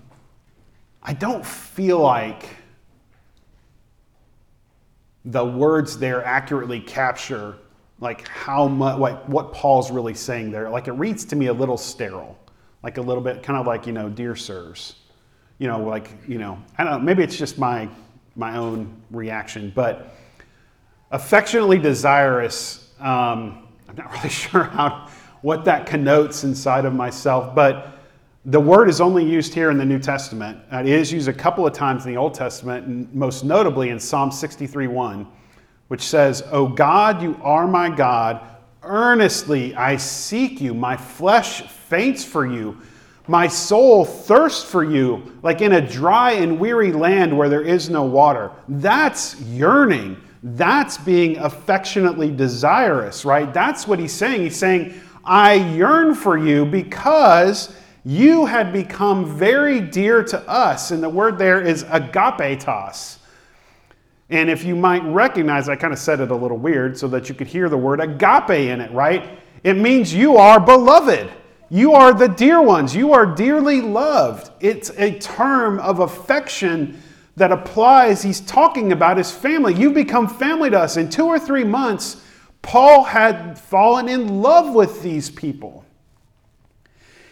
I 1.04 1.12
don't 1.12 1.46
feel 1.46 2.00
like 2.00 2.46
the 5.26 5.44
words 5.44 6.00
there 6.00 6.24
accurately 6.24 6.80
capture 6.80 7.58
like 8.00 8.26
how 8.30 8.70
much 8.70 8.98
like 8.98 9.28
what 9.28 9.52
Paul's 9.52 9.92
really 9.92 10.14
saying 10.14 10.52
there. 10.52 10.70
Like 10.70 10.88
it 10.88 10.94
reads 10.94 11.26
to 11.26 11.36
me 11.36 11.48
a 11.48 11.54
little 11.54 11.76
sterile, 11.76 12.40
like 12.82 12.98
a 12.98 13.02
little 13.02 13.22
bit 13.22 13.44
kind 13.44 13.60
of 13.60 13.68
like 13.68 13.86
you 13.86 13.92
know, 13.92 14.08
dear 14.08 14.34
sirs 14.34 14.96
you 15.60 15.68
know, 15.68 15.80
like, 15.80 16.10
you 16.28 16.38
know, 16.38 16.58
I 16.78 16.84
don't 16.84 16.94
know, 16.94 17.00
maybe 17.00 17.24
it's 17.24 17.38
just 17.38 17.58
my, 17.58 17.90
my 18.36 18.58
own 18.58 19.02
reaction, 19.12 19.72
but 19.76 20.16
affectionately 21.12 21.80
desirous, 21.80 22.94
um, 23.00 23.68
I'm 23.88 23.96
not 23.96 24.12
really 24.18 24.30
sure 24.30 24.64
how, 24.64 25.10
what 25.42 25.66
that 25.66 25.86
connotes 25.86 26.44
inside 26.44 26.86
of 26.86 26.94
myself, 26.94 27.56
but 27.56 27.98
the 28.46 28.60
word 28.60 28.88
is 28.88 29.02
only 29.02 29.26
used 29.26 29.54
here 29.54 29.72
in 29.72 29.78
the 29.78 29.86
New 29.86 30.00
Testament. 30.00 30.58
It 30.72 30.86
is 30.86 31.12
used 31.12 31.28
a 31.28 31.34
couple 31.34 31.68
of 31.68 31.74
times 31.74 32.06
in 32.06 32.14
the 32.14 32.18
Old 32.18 32.34
Testament, 32.34 32.88
and 32.88 33.14
most 33.14 33.44
notably 33.44 33.90
in 33.90 34.00
Psalm 34.00 34.32
63 34.32 34.88
1, 34.88 35.28
which 35.90 36.02
says, 36.02 36.44
O 36.52 36.66
God, 36.66 37.22
you 37.22 37.38
are 37.44 37.68
my 37.68 37.90
God. 37.90 38.42
Earnestly 38.84 39.76
I 39.76 39.98
seek 39.98 40.62
you. 40.62 40.74
My 40.74 40.96
flesh 40.96 41.64
faints 41.64 42.24
for 42.24 42.46
you. 42.46 42.78
My 43.28 43.48
soul 43.48 44.06
thirsts 44.06 44.64
for 44.64 44.84
you 44.84 45.38
like 45.44 45.62
in 45.62 45.74
a 45.74 45.82
dry 45.82 46.32
and 46.32 46.60
weary 46.60 46.94
land 46.94 47.38
where 47.38 47.50
there 47.50 47.62
is 47.62 47.90
no 47.90 48.04
water. 48.04 48.52
That's 48.70 49.40
yearning. 49.42 50.18
That's 50.44 50.98
being 50.98 51.38
affectionately 51.38 52.32
desirous, 52.32 53.26
right? 53.26 53.54
That's 53.54 53.88
what 53.88 54.00
he's 54.00 54.14
saying. 54.14 54.42
He's 54.42 54.56
saying, 54.56 54.94
I 55.26 55.56
yearn 55.56 56.16
for 56.16 56.38
you 56.38 56.66
because 56.66 57.76
You 58.08 58.46
had 58.46 58.72
become 58.72 59.38
very 59.38 59.82
dear 59.82 60.24
to 60.24 60.40
us. 60.50 60.92
And 60.92 61.04
the 61.04 61.10
word 61.10 61.38
there 61.38 61.62
is 61.62 61.84
agapetos. 61.84 63.18
And 64.30 64.50
if 64.50 64.64
you 64.64 64.78
might 64.78 65.04
recognize, 65.04 65.68
I 65.68 65.76
kind 65.76 65.92
of 65.92 66.00
said 66.00 66.22
it 66.22 66.32
a 66.32 66.36
little 66.36 66.56
weird 66.56 66.98
so 66.98 67.10
that 67.10 67.28
you 67.28 67.36
could 67.36 67.48
hear 67.48 67.68
the 67.68 67.76
word 67.76 68.00
agape 68.00 68.50
in 68.50 68.80
it, 68.80 68.90
right? 68.94 69.38
It 69.62 69.74
means 69.74 70.14
you 70.14 70.38
are 70.38 70.58
beloved. 70.58 71.30
You 71.70 71.94
are 71.94 72.14
the 72.14 72.28
dear 72.28 72.62
ones. 72.62 72.96
You 72.96 73.14
are 73.14 73.26
dearly 73.26 73.82
loved. 73.82 74.52
It's 74.60 74.90
a 74.92 75.20
term 75.20 75.80
of 75.80 76.00
affection 76.00 77.02
that 77.36 77.52
applies. 77.52 78.22
He's 78.22 78.42
talking 78.42 78.92
about 78.92 79.18
his 79.18 79.32
family. 79.32 79.74
You've 79.74 79.94
become 79.94 80.28
family 80.28 80.70
to 80.70 80.80
us. 80.80 80.98
In 80.98 81.10
two 81.10 81.26
or 81.26 81.40
three 81.40 81.66
months, 81.66 82.24
Paul 82.62 83.04
had 83.04 83.60
fallen 83.60 84.08
in 84.08 84.42
love 84.42 84.74
with 84.74 85.04
these 85.04 85.30
people. 85.30 85.86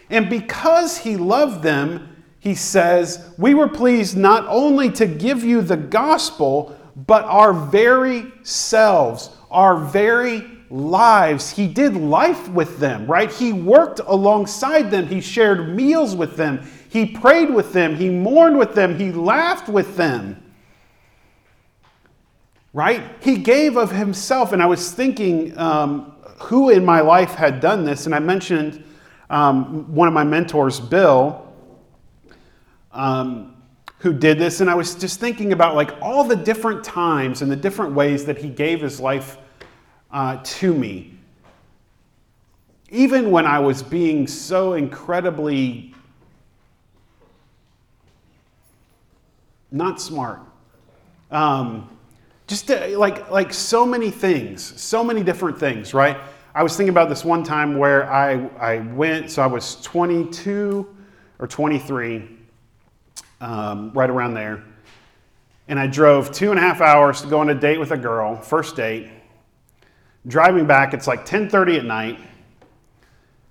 And 0.10 0.30
because 0.30 0.98
he 0.98 1.18
loved 1.18 1.64
them, 1.64 2.16
he 2.40 2.56
says, 2.56 3.34
We 3.38 3.54
were 3.54 3.68
pleased 3.68 4.16
not 4.16 4.46
only 4.48 4.92
to 4.92 5.08
give 5.08 5.44
you 5.44 5.62
the 5.62 5.78
gospel, 5.78 6.78
but 6.96 7.26
our 7.26 7.54
very 7.54 8.32
selves, 8.44 9.30
our 9.50 9.78
very 9.78 10.55
lives. 10.70 11.52
He 11.52 11.68
did 11.68 11.96
life 11.96 12.50
with 12.50 12.80
them, 12.80 13.06
right? 13.08 13.32
He 13.32 13.54
worked 13.54 14.00
alongside 14.00 14.90
them. 14.92 15.08
He 15.08 15.22
shared 15.22 15.76
meals 15.76 16.16
with 16.16 16.36
them. 16.36 16.68
He 16.90 17.06
prayed 17.06 17.50
with 17.50 17.74
them. 17.74 17.96
He 17.96 18.10
mourned 18.10 18.58
with 18.58 18.74
them. 18.74 18.98
He 18.98 19.12
laughed 19.12 19.70
with 19.70 19.96
them. 19.98 20.42
Right? 22.74 23.04
He 23.22 23.38
gave 23.38 23.78
of 23.78 23.92
himself. 23.92 24.52
And 24.52 24.62
I 24.62 24.66
was 24.66 24.92
thinking 24.92 25.58
um, 25.58 26.16
who 26.38 26.70
in 26.70 26.84
my 26.84 27.02
life 27.02 27.34
had 27.34 27.60
done 27.60 27.86
this. 27.86 28.06
And 28.06 28.16
I 28.16 28.20
mentioned 28.20 28.84
um, 29.30 29.94
one 29.94 30.08
of 30.08 30.14
my 30.14 30.24
mentors, 30.24 30.80
Bill, 30.80 31.54
um, 32.92 33.56
who 34.00 34.14
did 34.14 34.40
this. 34.40 34.62
And 34.62 34.70
I 34.70 34.76
was 34.76 34.96
just 34.96 35.20
thinking 35.20 35.54
about 35.54 35.76
like 35.76 35.92
all 36.02 36.24
the 36.24 36.36
different 36.36 36.84
times 36.84 37.42
and 37.42 37.52
the 37.52 37.56
different 37.56 37.94
ways 37.94 38.26
that 38.26 38.38
he 38.38 38.50
gave 38.50 38.82
his 38.82 39.00
life 39.00 39.38
uh, 40.12 40.40
to 40.44 40.74
me. 40.74 41.14
Even 42.90 43.32
when 43.32 43.46
I 43.46 43.60
was 43.60 43.84
being 43.84 44.28
so 44.28 44.74
incredibly 44.74 45.96
not 49.76 50.00
smart. 50.00 50.40
Um, 51.32 51.90
just 52.48 52.68
to, 52.68 52.96
uh, 52.96 52.98
like, 52.98 53.30
like 53.30 53.54
so 53.54 53.86
many 53.86 54.10
things, 54.10 54.82
so 54.82 55.04
many 55.04 55.24
different 55.24 55.60
things, 55.60 55.94
right? 55.94 56.18
I 56.54 56.64
was 56.64 56.78
thinking 56.78 56.90
about 56.90 57.10
this 57.10 57.26
one 57.26 57.44
time 57.44 57.78
where 57.78 58.12
I, 58.12 58.48
I 58.60 58.78
went, 58.80 59.30
so 59.32 59.42
I 59.42 59.48
was 59.48 59.82
22 59.82 60.88
or 61.40 61.48
23, 61.48 62.30
um, 63.42 63.92
right 63.94 64.10
around 64.10 64.36
there. 64.36 64.64
And 65.68 65.80
I 65.80 65.88
drove 65.88 66.32
two 66.32 66.52
and 66.52 66.60
a 66.60 66.62
half 66.62 66.80
hours 66.80 67.22
to 67.22 67.28
go 67.28 67.40
on 67.40 67.50
a 67.50 67.56
date 67.56 67.80
with 67.80 67.92
a 67.92 67.98
girl, 67.98 68.38
first 68.38 68.76
date. 68.76 69.10
Driving 70.28 70.66
back, 70.66 70.94
it's 70.94 71.08
like 71.08 71.26
10:30 71.26 71.78
at 71.78 71.86
night. 71.86 72.20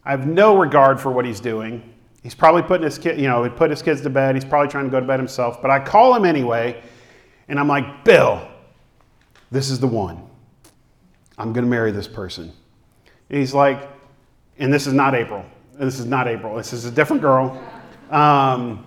I 0.05 0.11
have 0.11 0.27
no 0.27 0.57
regard 0.57 1.01
for 1.01 1.11
what 1.11 1.25
he's 1.25 1.41
doing. 1.41 1.95
He's 2.23 2.35
probably 2.35 2.63
putting 2.63 2.85
his 2.85 2.99
kid, 2.99 3.19
you 3.19 3.29
know, 3.29 3.45
he 3.45 3.51
put 3.51 3.71
his 3.71 3.83
kids 3.83 4.01
to 4.03 4.11
bed. 4.11 4.35
He's 4.35 4.45
probably 4.45 4.69
trying 4.69 4.85
to 4.85 4.91
go 4.91 4.99
to 4.99 5.07
bed 5.07 5.21
himself. 5.21 5.61
But 5.61 5.71
I 5.71 5.79
call 5.79 6.15
him 6.15 6.25
anyway, 6.25 6.83
and 7.49 7.61
I'm 7.61 7.69
like, 7.69 8.05
Bill, 8.05 8.49
this 9.51 9.71
is 9.71 9.79
the 9.79 9.87
one. 9.87 10.27
I'm 11.37 11.53
going 11.53 11.65
to 11.65 11.71
marry 11.71 11.91
this 11.91 12.09
person. 12.09 12.53
And 13.29 13.39
he's 13.39 13.55
like, 13.55 13.89
and 14.59 14.73
this 14.73 14.87
is 14.87 14.93
not 14.93 15.15
April. 15.15 15.45
This 15.75 15.99
is 15.99 16.07
not 16.07 16.29
April. 16.29 16.57
This 16.57 16.73
is 16.73 16.85
a 16.85 16.91
different 16.91 17.21
girl. 17.21 17.63
Um, 18.11 18.87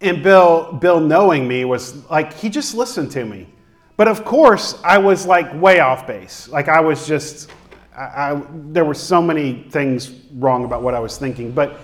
and 0.00 0.22
Bill, 0.22 0.72
Bill 0.74 1.00
knowing 1.00 1.48
me 1.48 1.64
was 1.64 2.08
like, 2.10 2.34
he 2.34 2.50
just 2.50 2.74
listened 2.74 3.10
to 3.12 3.24
me. 3.24 3.48
But 3.96 4.08
of 4.08 4.24
course, 4.24 4.80
I 4.82 4.98
was 4.98 5.26
like 5.26 5.52
way 5.60 5.80
off 5.80 6.06
base. 6.06 6.48
Like 6.48 6.68
I 6.68 6.80
was 6.80 7.06
just, 7.06 7.50
I, 7.96 8.02
I, 8.02 8.42
there 8.66 8.84
were 8.84 8.94
so 8.94 9.22
many 9.22 9.66
things 9.70 10.10
wrong 10.34 10.64
about 10.64 10.82
what 10.82 10.94
I 10.94 10.98
was 10.98 11.16
thinking. 11.16 11.52
But, 11.52 11.78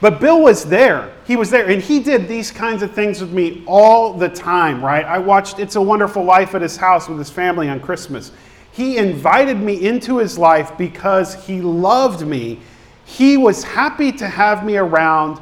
but 0.00 0.20
Bill 0.20 0.40
was 0.40 0.64
there. 0.64 1.12
He 1.26 1.36
was 1.36 1.50
there. 1.50 1.68
And 1.68 1.82
he 1.82 2.00
did 2.00 2.28
these 2.28 2.50
kinds 2.50 2.82
of 2.82 2.92
things 2.92 3.20
with 3.20 3.32
me 3.32 3.62
all 3.66 4.14
the 4.14 4.28
time, 4.28 4.82
right? 4.82 5.04
I 5.04 5.18
watched 5.18 5.58
It's 5.58 5.76
a 5.76 5.82
Wonderful 5.82 6.24
Life 6.24 6.54
at 6.54 6.62
his 6.62 6.78
house 6.78 7.08
with 7.08 7.18
his 7.18 7.30
family 7.30 7.68
on 7.68 7.80
Christmas. 7.80 8.32
He 8.72 8.96
invited 8.96 9.58
me 9.58 9.86
into 9.86 10.16
his 10.16 10.38
life 10.38 10.78
because 10.78 11.34
he 11.46 11.60
loved 11.60 12.26
me. 12.26 12.60
He 13.04 13.36
was 13.36 13.64
happy 13.64 14.12
to 14.12 14.26
have 14.26 14.64
me 14.64 14.76
around 14.76 15.40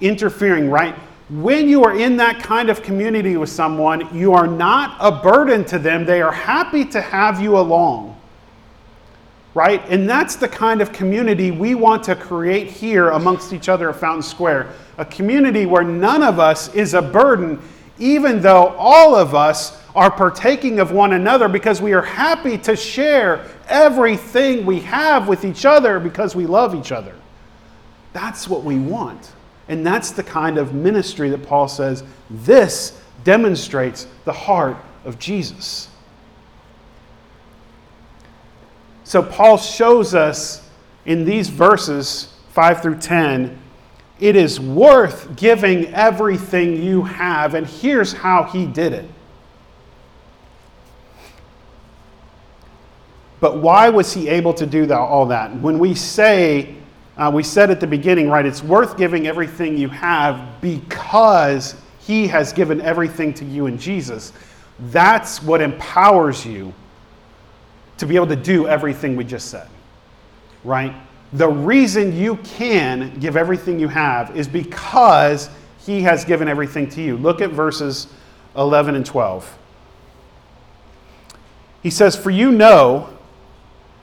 interfering, 0.00 0.70
right? 0.70 0.94
When 1.30 1.68
you 1.68 1.84
are 1.84 1.96
in 1.96 2.16
that 2.16 2.42
kind 2.42 2.68
of 2.70 2.82
community 2.82 3.36
with 3.36 3.50
someone, 3.50 4.12
you 4.16 4.34
are 4.34 4.48
not 4.48 4.96
a 4.98 5.12
burden 5.12 5.64
to 5.66 5.78
them. 5.78 6.04
They 6.04 6.20
are 6.22 6.32
happy 6.32 6.84
to 6.86 7.00
have 7.00 7.40
you 7.40 7.56
along. 7.56 8.16
Right? 9.54 9.82
And 9.88 10.08
that's 10.08 10.36
the 10.36 10.48
kind 10.48 10.80
of 10.80 10.92
community 10.92 11.50
we 11.50 11.74
want 11.74 12.02
to 12.04 12.16
create 12.16 12.68
here 12.68 13.10
amongst 13.10 13.52
each 13.52 13.68
other 13.68 13.90
at 13.90 13.96
Fountain 13.96 14.22
Square. 14.22 14.72
A 14.98 15.04
community 15.04 15.66
where 15.66 15.84
none 15.84 16.22
of 16.22 16.40
us 16.40 16.72
is 16.74 16.94
a 16.94 17.02
burden, 17.02 17.60
even 17.98 18.40
though 18.40 18.74
all 18.76 19.14
of 19.14 19.34
us 19.34 19.80
are 19.94 20.10
partaking 20.10 20.80
of 20.80 20.92
one 20.92 21.12
another 21.12 21.48
because 21.48 21.80
we 21.80 21.92
are 21.92 22.02
happy 22.02 22.58
to 22.58 22.74
share 22.74 23.44
everything 23.68 24.66
we 24.66 24.80
have 24.80 25.28
with 25.28 25.44
each 25.44 25.64
other 25.64 26.00
because 26.00 26.34
we 26.34 26.46
love 26.46 26.74
each 26.74 26.92
other. 26.92 27.14
That's 28.12 28.48
what 28.48 28.64
we 28.64 28.78
want. 28.78 29.32
And 29.70 29.86
that's 29.86 30.10
the 30.10 30.24
kind 30.24 30.58
of 30.58 30.74
ministry 30.74 31.30
that 31.30 31.46
Paul 31.46 31.68
says 31.68 32.02
this 32.28 33.00
demonstrates 33.22 34.08
the 34.24 34.32
heart 34.32 34.76
of 35.04 35.16
Jesus. 35.20 35.88
So 39.04 39.22
Paul 39.22 39.58
shows 39.58 40.12
us 40.12 40.68
in 41.06 41.24
these 41.24 41.48
verses 41.48 42.34
5 42.50 42.82
through 42.82 42.98
10 42.98 43.58
it 44.18 44.34
is 44.36 44.58
worth 44.58 45.36
giving 45.36 45.86
everything 45.94 46.82
you 46.82 47.02
have, 47.02 47.54
and 47.54 47.64
here's 47.64 48.12
how 48.12 48.42
he 48.42 48.66
did 48.66 48.92
it. 48.92 49.08
But 53.38 53.58
why 53.58 53.88
was 53.88 54.12
he 54.12 54.28
able 54.28 54.52
to 54.54 54.66
do 54.66 54.92
all 54.92 55.26
that? 55.26 55.54
When 55.54 55.78
we 55.78 55.94
say 55.94 56.74
uh, 57.20 57.30
we 57.30 57.42
said 57.42 57.70
at 57.70 57.80
the 57.80 57.86
beginning, 57.86 58.30
right, 58.30 58.46
it's 58.46 58.62
worth 58.62 58.96
giving 58.96 59.26
everything 59.26 59.76
you 59.76 59.90
have 59.90 60.58
because 60.62 61.74
He 62.00 62.26
has 62.28 62.50
given 62.50 62.80
everything 62.80 63.34
to 63.34 63.44
you 63.44 63.66
in 63.66 63.76
Jesus. 63.76 64.32
That's 64.88 65.42
what 65.42 65.60
empowers 65.60 66.46
you 66.46 66.72
to 67.98 68.06
be 68.06 68.16
able 68.16 68.28
to 68.28 68.36
do 68.36 68.66
everything 68.66 69.16
we 69.16 69.24
just 69.24 69.50
said, 69.50 69.68
right? 70.64 70.94
The 71.34 71.46
reason 71.46 72.16
you 72.16 72.36
can 72.36 73.14
give 73.20 73.36
everything 73.36 73.78
you 73.78 73.88
have 73.88 74.34
is 74.34 74.48
because 74.48 75.50
He 75.84 76.00
has 76.00 76.24
given 76.24 76.48
everything 76.48 76.88
to 76.88 77.02
you. 77.02 77.18
Look 77.18 77.42
at 77.42 77.50
verses 77.50 78.06
11 78.56 78.94
and 78.94 79.04
12. 79.04 79.58
He 81.82 81.90
says, 81.90 82.16
For 82.16 82.30
you 82.30 82.50
know 82.50 83.14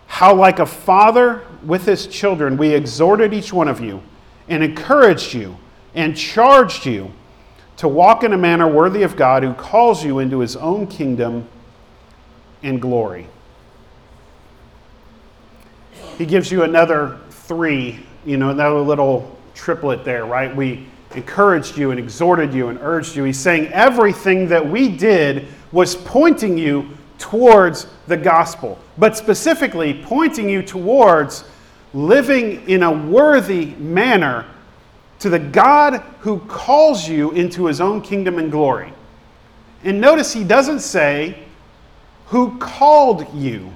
how, 0.06 0.36
like 0.36 0.60
a 0.60 0.68
father 0.68 1.47
with 1.68 1.86
his 1.86 2.08
children, 2.08 2.56
we 2.56 2.74
exhorted 2.74 3.34
each 3.34 3.52
one 3.52 3.68
of 3.68 3.82
you 3.82 4.02
and 4.48 4.64
encouraged 4.64 5.34
you 5.34 5.58
and 5.94 6.16
charged 6.16 6.86
you 6.86 7.12
to 7.76 7.88
walk 7.88 8.24
in 8.24 8.32
a 8.32 8.38
manner 8.38 8.68
worthy 8.68 9.04
of 9.04 9.18
God 9.18 9.44
who 9.44 9.54
calls 9.54 10.04
you 10.04 10.20
into 10.20 10.40
his 10.40 10.56
own 10.56 10.88
kingdom 10.88 11.48
and 12.64 12.82
glory. 12.82 13.28
He 16.18 16.26
gives 16.26 16.52
you 16.52 16.64
another 16.64 17.20
three, 17.30 18.00
you 18.26 18.38
know, 18.38 18.50
another 18.50 18.80
little 18.80 19.38
triplet 19.54 20.06
there, 20.06 20.26
right? 20.26 20.56
We 20.56 20.88
encouraged 21.16 21.78
you 21.78 21.92
and 21.92 22.00
exhorted 22.00 22.54
you 22.54 22.70
and 22.70 22.80
urged 22.82 23.16
you. 23.16 23.26
He's 23.26 23.40
saying 23.40 23.68
everything 23.74 24.48
that 24.48 24.66
we 24.66 24.88
did 24.88 25.48
was 25.74 25.96
pointing 25.96 26.58
you 26.58 26.90
towards 27.20 27.88
the 28.08 28.18
gospel, 28.18 28.80
but 28.98 29.18
specifically 29.18 30.02
pointing 30.04 30.48
you 30.48 30.62
towards 30.62 31.44
living 31.98 32.70
in 32.70 32.84
a 32.84 32.92
worthy 32.92 33.68
manner 33.76 34.46
to 35.20 35.30
the 35.30 35.40
God 35.40 36.04
who 36.20 36.40
calls 36.42 37.10
you 37.10 37.32
into 37.32 37.66
his 37.66 37.82
own 37.82 38.02
kingdom 38.02 38.38
and 38.38 38.52
glory. 38.52 38.94
And 39.84 40.00
notice 40.00 40.32
he 40.32 40.44
doesn't 40.44 40.82
say, 40.82 41.44
who 42.28 42.58
called 42.60 43.34
you, 43.34 43.72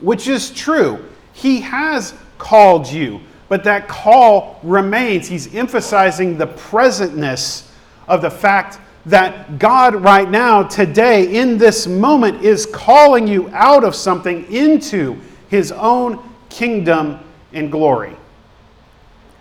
which 0.00 0.28
is 0.28 0.50
true. 0.50 1.04
He 1.34 1.60
has 1.60 2.14
called 2.38 2.86
you, 2.88 3.20
but 3.48 3.64
that 3.64 3.88
call 3.88 4.58
remains. 4.62 5.28
He's 5.28 5.54
emphasizing 5.54 6.38
the 6.38 6.46
presentness 6.46 7.68
of 8.06 8.22
the 8.22 8.30
fact 8.30 8.78
that 9.04 9.58
God, 9.58 9.94
right 9.96 10.28
now, 10.30 10.62
today, 10.62 11.36
in 11.38 11.58
this 11.58 11.86
moment, 11.86 12.42
is 12.42 12.66
calling 12.66 13.26
you 13.26 13.50
out 13.50 13.84
of 13.84 13.94
something 13.94 14.50
into 14.52 15.18
His 15.48 15.72
own 15.72 16.22
kingdom 16.48 17.20
and 17.52 17.70
glory. 17.70 18.16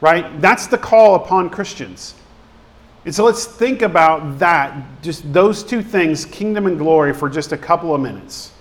right? 0.01 0.39
That's 0.41 0.67
the 0.67 0.77
call 0.77 1.15
upon 1.15 1.49
Christians. 1.49 2.15
And 3.05 3.13
so 3.15 3.23
let's 3.23 3.45
think 3.45 3.81
about 3.81 4.37
that, 4.39 5.01
just 5.01 5.31
those 5.31 5.63
two 5.63 5.81
things, 5.81 6.25
kingdom 6.25 6.67
and 6.67 6.77
glory, 6.77 7.13
for 7.13 7.29
just 7.29 7.51
a 7.51 7.57
couple 7.57 7.95
of 7.95 8.01
minutes. 8.01 8.51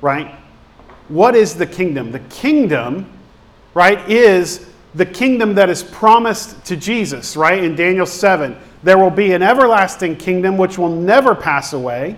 Right? 0.00 0.34
What 1.08 1.36
is 1.36 1.54
the 1.54 1.66
kingdom? 1.66 2.10
The 2.10 2.18
kingdom, 2.20 3.10
right, 3.74 4.08
is 4.10 4.66
the 4.94 5.06
kingdom 5.06 5.54
that 5.54 5.70
is 5.70 5.82
promised 5.82 6.64
to 6.66 6.76
Jesus, 6.76 7.36
right? 7.36 7.62
In 7.62 7.76
Daniel 7.76 8.06
7, 8.06 8.56
there 8.82 8.98
will 8.98 9.10
be 9.10 9.32
an 9.32 9.42
everlasting 9.42 10.16
kingdom 10.16 10.58
which 10.58 10.76
will 10.76 10.94
never 10.94 11.34
pass 11.34 11.72
away. 11.72 12.16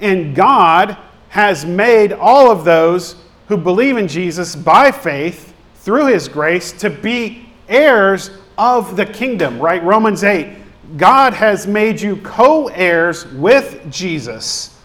And 0.00 0.34
God 0.34 0.96
has 1.28 1.64
made 1.64 2.12
all 2.12 2.50
of 2.50 2.64
those 2.64 3.16
who 3.48 3.56
believe 3.56 3.96
in 3.96 4.08
Jesus 4.08 4.56
by 4.56 4.90
faith 4.90 5.54
through 5.76 6.06
his 6.06 6.28
grace 6.28 6.72
to 6.72 6.90
be 6.90 7.46
heirs 7.68 8.30
of 8.56 8.96
the 8.96 9.06
kingdom, 9.06 9.58
right? 9.58 9.82
Romans 9.82 10.24
8. 10.24 10.56
God 10.96 11.34
has 11.34 11.66
made 11.66 12.00
you 12.00 12.16
co 12.16 12.68
heirs 12.68 13.26
with 13.26 13.84
Jesus 13.90 14.78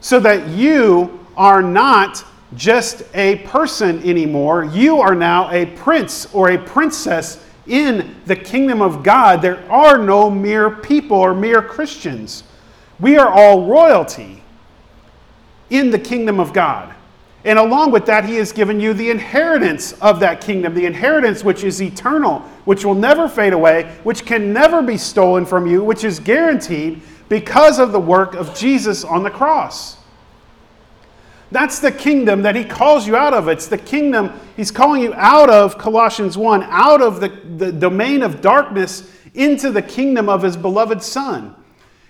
so 0.00 0.20
that 0.20 0.48
you 0.48 1.18
are 1.36 1.62
not 1.62 2.24
just 2.54 3.02
a 3.14 3.36
person 3.38 4.02
anymore. 4.02 4.64
You 4.64 5.00
are 5.00 5.14
now 5.14 5.50
a 5.50 5.66
prince 5.66 6.32
or 6.34 6.50
a 6.50 6.58
princess 6.58 7.44
in 7.66 8.14
the 8.26 8.36
kingdom 8.36 8.82
of 8.82 9.02
God. 9.02 9.42
There 9.42 9.68
are 9.70 9.98
no 9.98 10.30
mere 10.30 10.70
people 10.70 11.16
or 11.16 11.34
mere 11.34 11.62
Christians. 11.62 12.44
We 13.00 13.16
are 13.16 13.28
all 13.28 13.66
royalty 13.66 14.42
in 15.70 15.90
the 15.90 15.98
kingdom 15.98 16.38
of 16.38 16.52
God. 16.52 16.94
And 17.44 17.58
along 17.58 17.90
with 17.90 18.06
that, 18.06 18.24
he 18.24 18.36
has 18.36 18.52
given 18.52 18.80
you 18.80 18.94
the 18.94 19.10
inheritance 19.10 19.92
of 20.00 20.18
that 20.20 20.40
kingdom, 20.40 20.74
the 20.74 20.86
inheritance 20.86 21.44
which 21.44 21.62
is 21.62 21.82
eternal, 21.82 22.40
which 22.64 22.84
will 22.84 22.94
never 22.94 23.28
fade 23.28 23.52
away, 23.52 23.94
which 24.02 24.24
can 24.24 24.52
never 24.52 24.80
be 24.80 24.96
stolen 24.96 25.44
from 25.44 25.66
you, 25.66 25.84
which 25.84 26.04
is 26.04 26.18
guaranteed 26.18 27.02
because 27.28 27.78
of 27.78 27.92
the 27.92 28.00
work 28.00 28.34
of 28.34 28.54
Jesus 28.54 29.04
on 29.04 29.22
the 29.22 29.30
cross. 29.30 29.98
That's 31.50 31.78
the 31.78 31.92
kingdom 31.92 32.42
that 32.42 32.56
he 32.56 32.64
calls 32.64 33.06
you 33.06 33.14
out 33.14 33.34
of. 33.34 33.48
It's 33.48 33.66
the 33.66 33.78
kingdom 33.78 34.32
he's 34.56 34.70
calling 34.70 35.02
you 35.02 35.12
out 35.14 35.50
of, 35.50 35.76
Colossians 35.76 36.38
1, 36.38 36.62
out 36.64 37.02
of 37.02 37.20
the, 37.20 37.28
the 37.28 37.70
domain 37.70 38.22
of 38.22 38.40
darkness 38.40 39.10
into 39.34 39.70
the 39.70 39.82
kingdom 39.82 40.28
of 40.28 40.42
his 40.42 40.56
beloved 40.56 41.02
Son. 41.02 41.54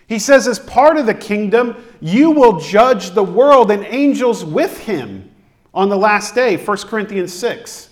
He 0.06 0.18
says, 0.18 0.46
as 0.46 0.58
part 0.58 0.96
of 0.96 1.06
the 1.06 1.14
kingdom, 1.14 1.82
you 2.00 2.30
will 2.30 2.60
judge 2.60 3.10
the 3.10 3.22
world 3.22 3.70
and 3.70 3.84
angels 3.84 4.44
with 4.44 4.78
him 4.78 5.30
on 5.72 5.88
the 5.88 5.96
last 5.96 6.34
day, 6.34 6.56
1 6.56 6.76
Corinthians 6.78 7.32
6. 7.32 7.90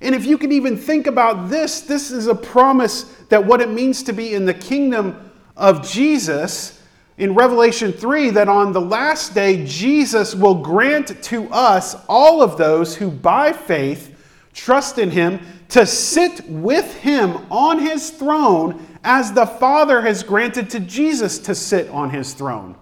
And 0.00 0.14
if 0.14 0.26
you 0.26 0.36
can 0.36 0.52
even 0.52 0.76
think 0.76 1.06
about 1.06 1.48
this, 1.48 1.80
this 1.80 2.10
is 2.10 2.26
a 2.26 2.34
promise 2.34 3.04
that 3.30 3.44
what 3.44 3.60
it 3.60 3.70
means 3.70 4.02
to 4.04 4.12
be 4.12 4.34
in 4.34 4.44
the 4.44 4.54
kingdom 4.54 5.30
of 5.56 5.88
Jesus 5.88 6.82
in 7.18 7.34
Revelation 7.34 7.92
3 7.92 8.30
that 8.30 8.48
on 8.48 8.72
the 8.72 8.80
last 8.80 9.34
day, 9.34 9.64
Jesus 9.64 10.34
will 10.34 10.56
grant 10.56 11.22
to 11.24 11.48
us, 11.50 11.96
all 12.08 12.42
of 12.42 12.58
those 12.58 12.94
who 12.94 13.10
by 13.10 13.52
faith 13.52 14.15
trust 14.56 14.98
in 14.98 15.10
him, 15.10 15.38
to 15.68 15.86
sit 15.86 16.48
with 16.48 16.96
him 16.96 17.46
on 17.50 17.78
his 17.78 18.10
throne 18.10 18.84
as 19.04 19.32
the 19.32 19.46
Father 19.46 20.00
has 20.00 20.22
granted 20.22 20.70
to 20.70 20.80
Jesus 20.80 21.38
to 21.40 21.54
sit 21.54 21.88
on 21.90 22.10
his 22.10 22.32
throne 22.32 22.74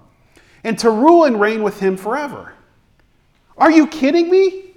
and 0.63 0.79
to 0.79 0.89
rule 0.89 1.25
and 1.25 1.39
reign 1.41 1.63
with 1.63 1.81
him 1.81 1.97
forever. 1.97 2.55
Are 3.59 3.71
you 3.71 3.87
kidding 3.87 4.31
me? 4.31 4.73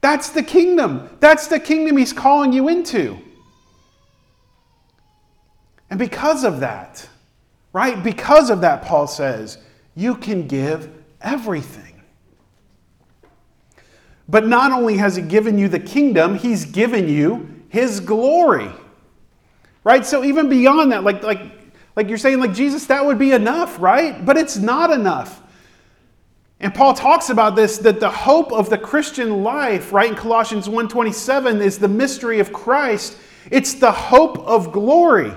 That's 0.00 0.30
the 0.30 0.42
kingdom. 0.42 1.08
That's 1.20 1.46
the 1.46 1.60
kingdom 1.60 1.96
he's 1.96 2.12
calling 2.12 2.52
you 2.52 2.68
into. 2.68 3.18
And 5.90 5.98
because 5.98 6.42
of 6.42 6.60
that, 6.60 7.08
right? 7.72 8.02
Because 8.02 8.50
of 8.50 8.62
that, 8.62 8.82
Paul 8.82 9.06
says, 9.06 9.58
you 9.94 10.16
can 10.16 10.46
give 10.46 10.90
everything. 11.20 11.81
But 14.28 14.46
not 14.46 14.72
only 14.72 14.96
has 14.96 15.16
he 15.16 15.22
given 15.22 15.58
you 15.58 15.68
the 15.68 15.80
kingdom, 15.80 16.36
he's 16.36 16.64
given 16.64 17.08
you 17.08 17.48
his 17.68 18.00
glory. 18.00 18.70
Right? 19.84 20.06
So 20.06 20.24
even 20.24 20.48
beyond 20.48 20.92
that, 20.92 21.04
like, 21.04 21.22
like, 21.22 21.40
like 21.96 22.08
you're 22.08 22.18
saying, 22.18 22.38
like 22.38 22.54
Jesus, 22.54 22.86
that 22.86 23.04
would 23.04 23.18
be 23.18 23.32
enough, 23.32 23.80
right? 23.80 24.24
But 24.24 24.36
it's 24.36 24.56
not 24.56 24.90
enough. 24.90 25.42
And 26.60 26.72
Paul 26.72 26.94
talks 26.94 27.28
about 27.28 27.56
this 27.56 27.78
that 27.78 27.98
the 27.98 28.10
hope 28.10 28.52
of 28.52 28.70
the 28.70 28.78
Christian 28.78 29.42
life, 29.42 29.92
right 29.92 30.08
in 30.08 30.14
Colossians 30.14 30.68
1:27 30.68 31.60
is 31.60 31.78
the 31.78 31.88
mystery 31.88 32.38
of 32.38 32.52
Christ. 32.52 33.16
It's 33.50 33.74
the 33.74 33.90
hope 33.90 34.38
of 34.46 34.70
glory. 34.70 35.32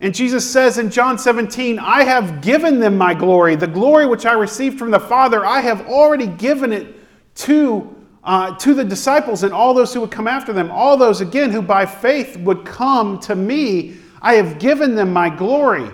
And 0.00 0.14
Jesus 0.14 0.48
says 0.48 0.78
in 0.78 0.90
John 0.90 1.18
17, 1.18 1.78
I 1.78 2.04
have 2.04 2.40
given 2.40 2.80
them 2.80 2.96
my 2.96 3.12
glory, 3.14 3.54
the 3.56 3.66
glory 3.66 4.06
which 4.06 4.26
I 4.26 4.32
received 4.32 4.78
from 4.78 4.90
the 4.90 5.00
Father, 5.00 5.44
I 5.44 5.60
have 5.60 5.86
already 5.86 6.26
given 6.26 6.72
it 6.72 6.95
to 7.36 7.96
uh, 8.26 8.56
to 8.56 8.74
the 8.74 8.84
disciples 8.84 9.44
and 9.44 9.52
all 9.52 9.72
those 9.72 9.94
who 9.94 10.00
would 10.00 10.10
come 10.10 10.26
after 10.26 10.52
them, 10.52 10.68
all 10.72 10.96
those 10.96 11.20
again 11.20 11.50
who 11.50 11.62
by 11.62 11.86
faith 11.86 12.36
would 12.38 12.64
come 12.64 13.20
to 13.20 13.36
me, 13.36 13.96
I 14.20 14.34
have 14.34 14.58
given 14.58 14.96
them 14.96 15.12
my 15.12 15.30
glory. 15.30 15.88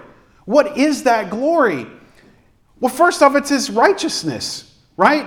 What 0.47 0.79
is 0.79 1.03
that 1.03 1.29
glory? 1.29 1.87
Well, 2.81 2.93
first 2.93 3.23
off, 3.23 3.37
it's 3.37 3.51
his 3.51 3.71
righteousness, 3.71 4.75
right? 4.97 5.27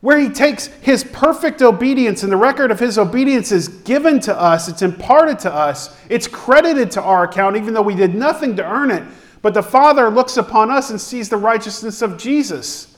Where 0.00 0.18
he 0.18 0.30
takes 0.30 0.66
his 0.66 1.04
perfect 1.04 1.60
obedience 1.60 2.22
and 2.22 2.32
the 2.32 2.36
record 2.36 2.70
of 2.70 2.80
his 2.80 2.98
obedience 2.98 3.52
is 3.52 3.68
given 3.68 4.18
to 4.20 4.36
us, 4.36 4.68
it's 4.68 4.82
imparted 4.82 5.38
to 5.40 5.52
us, 5.52 5.96
it's 6.08 6.26
credited 6.26 6.90
to 6.92 7.02
our 7.02 7.24
account, 7.24 7.56
even 7.56 7.74
though 7.74 7.82
we 7.82 7.94
did 7.94 8.14
nothing 8.14 8.56
to 8.56 8.64
earn 8.64 8.90
it. 8.90 9.04
But 9.42 9.52
the 9.52 9.62
Father 9.62 10.08
looks 10.08 10.38
upon 10.38 10.70
us 10.70 10.88
and 10.88 11.00
sees 11.00 11.28
the 11.28 11.36
righteousness 11.36 12.00
of 12.00 12.16
Jesus. 12.16 12.91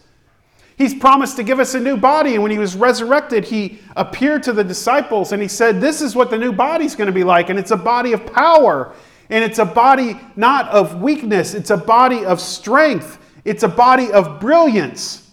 He's 0.76 0.94
promised 0.94 1.36
to 1.36 1.42
give 1.42 1.60
us 1.60 1.74
a 1.74 1.80
new 1.80 1.96
body. 1.96 2.34
And 2.34 2.42
when 2.42 2.50
he 2.50 2.58
was 2.58 2.74
resurrected, 2.74 3.44
he 3.44 3.78
appeared 3.96 4.42
to 4.44 4.52
the 4.52 4.64
disciples 4.64 5.32
and 5.32 5.40
he 5.40 5.48
said, 5.48 5.80
This 5.80 6.02
is 6.02 6.16
what 6.16 6.30
the 6.30 6.38
new 6.38 6.52
body 6.52 6.84
is 6.84 6.96
going 6.96 7.06
to 7.06 7.12
be 7.12 7.24
like. 7.24 7.48
And 7.48 7.58
it's 7.58 7.70
a 7.70 7.76
body 7.76 8.12
of 8.12 8.26
power. 8.32 8.94
And 9.30 9.42
it's 9.44 9.58
a 9.58 9.64
body 9.64 10.20
not 10.36 10.68
of 10.68 11.00
weakness, 11.00 11.54
it's 11.54 11.70
a 11.70 11.76
body 11.76 12.24
of 12.24 12.40
strength. 12.40 13.20
It's 13.44 13.62
a 13.62 13.68
body 13.68 14.10
of 14.10 14.40
brilliance. 14.40 15.30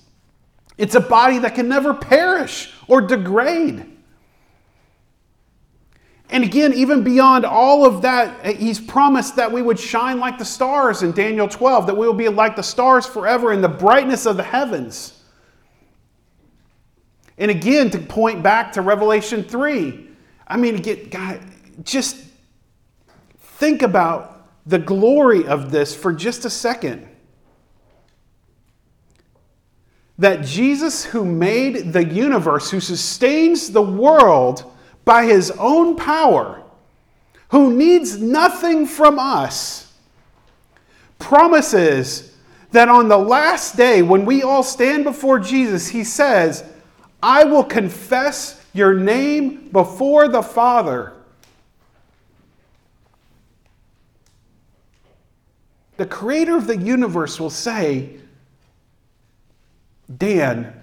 It's 0.77 0.95
a 0.95 0.99
body 0.99 1.39
that 1.39 1.55
can 1.55 1.69
never 1.69 1.93
perish 1.93 2.73
or 2.87 3.01
degrade. 3.01 3.85
And 6.29 6.43
again, 6.43 6.73
even 6.73 7.03
beyond 7.03 7.45
all 7.45 7.85
of 7.85 8.01
that, 8.01 8.45
he's 8.55 8.79
promised 8.79 9.35
that 9.35 9.51
we 9.51 9.61
would 9.61 9.79
shine 9.79 10.19
like 10.19 10.37
the 10.37 10.45
stars 10.45 11.03
in 11.03 11.11
Daniel 11.11 11.47
12, 11.47 11.87
that 11.87 11.95
we 11.95 12.05
will 12.05 12.13
be 12.13 12.29
like 12.29 12.55
the 12.55 12.63
stars 12.63 13.05
forever 13.05 13.51
in 13.53 13.61
the 13.61 13.69
brightness 13.69 14.25
of 14.25 14.37
the 14.37 14.43
heavens. 14.43 15.20
And 17.37 17.49
again, 17.49 17.89
to 17.91 17.99
point 17.99 18.43
back 18.43 18.73
to 18.73 18.81
Revelation 18.81 19.43
3, 19.43 20.07
I 20.47 20.57
mean, 20.57 20.77
get, 20.77 21.11
God, 21.11 21.39
just 21.83 22.17
think 23.41 23.81
about 23.81 24.47
the 24.65 24.79
glory 24.79 25.47
of 25.47 25.71
this 25.71 25.95
for 25.95 26.13
just 26.13 26.45
a 26.45 26.49
second. 26.49 27.07
That 30.17 30.43
Jesus, 30.43 31.05
who 31.05 31.25
made 31.25 31.93
the 31.93 32.05
universe, 32.05 32.69
who 32.69 32.79
sustains 32.79 33.71
the 33.71 33.81
world 33.81 34.71
by 35.03 35.25
his 35.25 35.51
own 35.51 35.95
power, 35.95 36.61
who 37.49 37.73
needs 37.73 38.17
nothing 38.21 38.85
from 38.85 39.17
us, 39.17 39.91
promises 41.17 42.35
that 42.71 42.87
on 42.87 43.07
the 43.07 43.17
last 43.17 43.75
day, 43.75 44.01
when 44.01 44.25
we 44.25 44.43
all 44.43 44.63
stand 44.63 45.03
before 45.03 45.39
Jesus, 45.39 45.87
he 45.87 46.03
says, 46.03 46.63
I 47.21 47.43
will 47.43 47.63
confess 47.63 48.63
your 48.73 48.93
name 48.93 49.69
before 49.71 50.27
the 50.27 50.41
Father. 50.41 51.13
The 55.97 56.05
creator 56.05 56.55
of 56.55 56.67
the 56.67 56.77
universe 56.77 57.39
will 57.39 57.51
say, 57.51 58.17
Dan, 60.17 60.73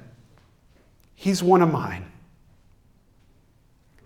he's 1.15 1.43
one 1.43 1.61
of 1.61 1.73
mine. 1.73 2.05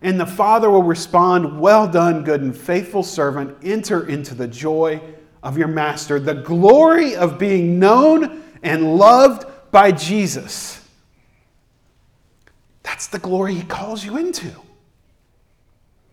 And 0.01 0.19
the 0.19 0.27
Father 0.27 0.71
will 0.71 0.83
respond, 0.83 1.61
Well 1.61 1.87
done, 1.87 2.25
good 2.25 2.41
and 2.41 2.57
faithful 2.57 3.03
servant. 3.03 3.57
Enter 3.63 4.09
into 4.09 4.35
the 4.35 4.49
joy 4.49 5.01
of 5.43 5.59
your 5.59 5.69
master, 5.69 6.19
the 6.19 6.35
glory 6.35 7.15
of 7.15 7.39
being 7.39 7.79
known 7.79 8.43
and 8.63 8.97
loved 8.97 9.45
by 9.71 9.93
Jesus. 9.93 10.82
That's 13.03 13.11
the 13.11 13.19
glory 13.19 13.55
he 13.55 13.63
calls 13.65 14.05
you 14.05 14.17
into. 14.17 14.49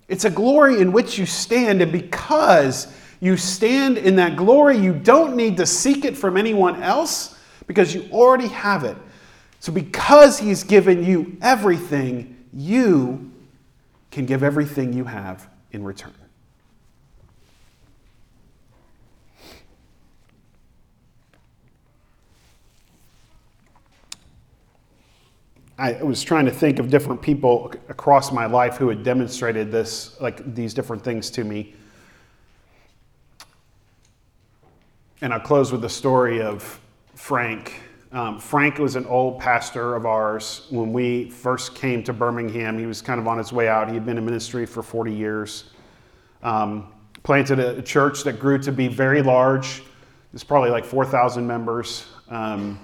It's 0.08 0.26
a 0.26 0.30
glory 0.32 0.82
in 0.82 0.92
which 0.92 1.20
you 1.20 1.28
stand, 1.28 1.84
and 1.84 1.92
because 1.92 2.92
you 3.20 3.38
stand 3.38 4.00
in 4.00 4.16
that 4.16 4.36
glory, 4.36 4.76
you 4.76 4.94
don't 4.94 5.36
need 5.36 5.58
to 5.58 5.68
seek 5.68 6.04
it 6.04 6.18
from 6.18 6.36
anyone 6.36 6.82
else 6.82 7.38
because 7.68 7.94
you 7.94 8.10
already 8.12 8.48
have 8.48 8.86
it. 8.86 8.98
So, 9.60 9.72
because 9.72 10.40
he's 10.40 10.64
given 10.64 11.04
you 11.04 11.38
everything, 11.44 12.44
you 12.52 13.34
can 14.10 14.26
give 14.26 14.42
everything 14.42 14.92
you 14.92 15.04
have 15.04 15.48
in 15.72 15.84
return. 15.84 16.16
I 25.80 26.04
was 26.04 26.22
trying 26.22 26.44
to 26.44 26.52
think 26.52 26.78
of 26.80 26.90
different 26.90 27.22
people 27.22 27.74
across 27.88 28.34
my 28.34 28.46
life 28.46 28.76
who 28.76 28.90
had 28.90 29.02
demonstrated 29.02 29.72
this, 29.72 30.20
like 30.20 30.54
these 30.54 30.74
different 30.74 31.06
things 31.06 31.30
to 31.32 31.46
me. 31.46 31.74
And 35.22 35.34
I'll 35.34 35.40
close 35.40 35.72
with 35.72 35.80
the 35.80 35.90
story 35.90 36.42
of 36.42 36.82
Frank. 37.16 37.80
Um, 38.12 38.40
Frank 38.40 38.78
was 38.78 38.98
an 38.98 39.06
old 39.06 39.40
pastor 39.40 39.96
of 39.96 40.06
ours. 40.06 40.68
When 40.70 40.92
we 40.92 41.30
first 41.30 41.76
came 41.76 42.04
to 42.04 42.12
Birmingham, 42.12 42.78
he 42.78 42.86
was 42.86 43.02
kind 43.02 43.18
of 43.18 43.26
on 43.26 43.38
his 43.38 43.54
way 43.54 43.70
out. 43.70 43.88
He 43.88 43.94
had 43.94 44.06
been 44.06 44.18
in 44.18 44.26
ministry 44.26 44.66
for 44.66 44.84
40 44.84 45.14
years. 45.14 45.70
Um, 46.44 46.92
planted 47.24 47.60
a 47.60 47.82
church 47.82 48.24
that 48.24 48.38
grew 48.38 48.58
to 48.60 48.74
be 48.74 48.90
very 48.90 49.22
large. 49.22 49.82
There's 50.34 50.44
probably 50.44 50.72
like 50.72 50.84
4,000 50.84 51.48
members. 51.48 52.06
Um, 52.28 52.80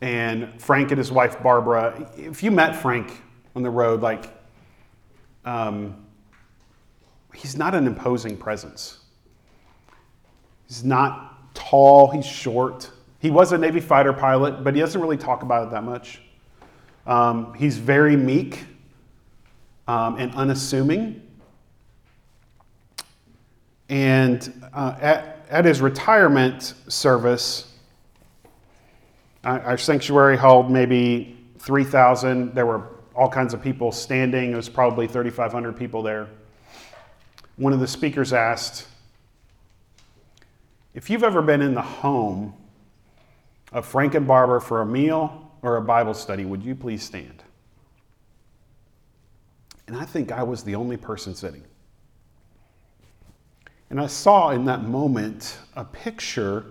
and 0.00 0.60
Frank 0.60 0.90
and 0.90 0.98
his 0.98 1.10
wife 1.10 1.42
Barbara. 1.42 2.10
If 2.16 2.42
you 2.42 2.50
met 2.50 2.76
Frank 2.76 3.20
on 3.54 3.62
the 3.62 3.70
road, 3.70 4.02
like, 4.02 4.32
um, 5.44 6.04
he's 7.34 7.56
not 7.56 7.74
an 7.74 7.86
imposing 7.86 8.36
presence. 8.36 8.98
He's 10.66 10.84
not 10.84 11.54
tall, 11.54 12.10
he's 12.10 12.26
short. 12.26 12.90
He 13.18 13.30
was 13.30 13.52
a 13.52 13.58
Navy 13.58 13.80
fighter 13.80 14.12
pilot, 14.12 14.62
but 14.62 14.74
he 14.74 14.80
doesn't 14.80 15.00
really 15.00 15.16
talk 15.16 15.42
about 15.42 15.68
it 15.68 15.70
that 15.70 15.84
much. 15.84 16.20
Um, 17.06 17.54
he's 17.54 17.78
very 17.78 18.16
meek 18.16 18.64
um, 19.88 20.16
and 20.16 20.34
unassuming. 20.34 21.22
And 23.88 24.68
uh, 24.74 24.96
at, 25.00 25.46
at 25.48 25.64
his 25.64 25.80
retirement 25.80 26.74
service, 26.88 27.72
our 29.46 29.78
sanctuary 29.78 30.36
held 30.36 30.70
maybe 30.70 31.38
3,000. 31.60 32.54
There 32.54 32.66
were 32.66 32.88
all 33.14 33.30
kinds 33.30 33.54
of 33.54 33.62
people 33.62 33.92
standing. 33.92 34.52
It 34.52 34.56
was 34.56 34.68
probably 34.68 35.06
3,500 35.06 35.76
people 35.76 36.02
there. 36.02 36.28
One 37.56 37.72
of 37.72 37.80
the 37.80 37.86
speakers 37.86 38.32
asked, 38.32 38.88
If 40.94 41.08
you've 41.08 41.22
ever 41.22 41.42
been 41.42 41.62
in 41.62 41.74
the 41.74 41.82
home 41.82 42.54
of 43.72 43.86
Frank 43.86 44.14
and 44.14 44.26
Barbara 44.26 44.60
for 44.60 44.82
a 44.82 44.86
meal 44.86 45.52
or 45.62 45.76
a 45.76 45.82
Bible 45.82 46.14
study, 46.14 46.44
would 46.44 46.62
you 46.62 46.74
please 46.74 47.02
stand? 47.02 47.44
And 49.86 49.96
I 49.96 50.04
think 50.04 50.32
I 50.32 50.42
was 50.42 50.64
the 50.64 50.74
only 50.74 50.96
person 50.96 51.34
sitting. 51.34 51.62
And 53.90 54.00
I 54.00 54.08
saw 54.08 54.50
in 54.50 54.64
that 54.64 54.82
moment 54.82 55.58
a 55.76 55.84
picture 55.84 56.66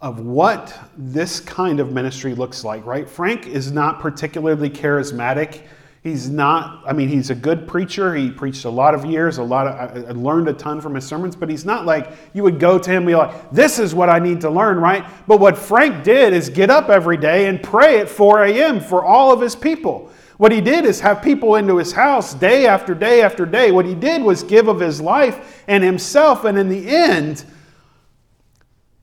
of 0.00 0.20
what 0.20 0.78
this 0.96 1.40
kind 1.40 1.80
of 1.80 1.92
ministry 1.92 2.34
looks 2.34 2.62
like, 2.62 2.86
right? 2.86 3.08
Frank 3.08 3.46
is 3.46 3.72
not 3.72 3.98
particularly 3.98 4.70
charismatic. 4.70 5.62
He's 6.04 6.30
not, 6.30 6.84
I 6.86 6.92
mean, 6.92 7.08
he's 7.08 7.30
a 7.30 7.34
good 7.34 7.66
preacher. 7.66 8.14
He 8.14 8.30
preached 8.30 8.64
a 8.64 8.70
lot 8.70 8.94
of 8.94 9.04
years, 9.04 9.38
a 9.38 9.42
lot 9.42 9.66
of, 9.66 10.08
I 10.08 10.12
learned 10.12 10.48
a 10.48 10.52
ton 10.52 10.80
from 10.80 10.94
his 10.94 11.04
sermons, 11.04 11.34
but 11.34 11.50
he's 11.50 11.64
not 11.64 11.84
like 11.84 12.12
you 12.32 12.44
would 12.44 12.60
go 12.60 12.78
to 12.78 12.90
him 12.90 12.98
and 12.98 13.06
be 13.06 13.16
like, 13.16 13.50
this 13.50 13.80
is 13.80 13.94
what 13.94 14.08
I 14.08 14.20
need 14.20 14.40
to 14.42 14.50
learn, 14.50 14.78
right? 14.78 15.04
But 15.26 15.40
what 15.40 15.58
Frank 15.58 16.04
did 16.04 16.32
is 16.32 16.48
get 16.48 16.70
up 16.70 16.88
every 16.88 17.16
day 17.16 17.46
and 17.46 17.60
pray 17.60 17.98
at 17.98 18.08
4 18.08 18.44
a.m. 18.44 18.78
for 18.78 19.04
all 19.04 19.32
of 19.32 19.40
his 19.40 19.56
people. 19.56 20.12
What 20.36 20.52
he 20.52 20.60
did 20.60 20.84
is 20.84 21.00
have 21.00 21.20
people 21.20 21.56
into 21.56 21.76
his 21.78 21.90
house 21.90 22.32
day 22.32 22.68
after 22.68 22.94
day 22.94 23.22
after 23.22 23.44
day. 23.44 23.72
What 23.72 23.84
he 23.84 23.96
did 23.96 24.22
was 24.22 24.44
give 24.44 24.68
of 24.68 24.78
his 24.78 25.00
life 25.00 25.64
and 25.66 25.82
himself, 25.82 26.44
and 26.44 26.56
in 26.56 26.68
the 26.68 26.88
end, 26.88 27.44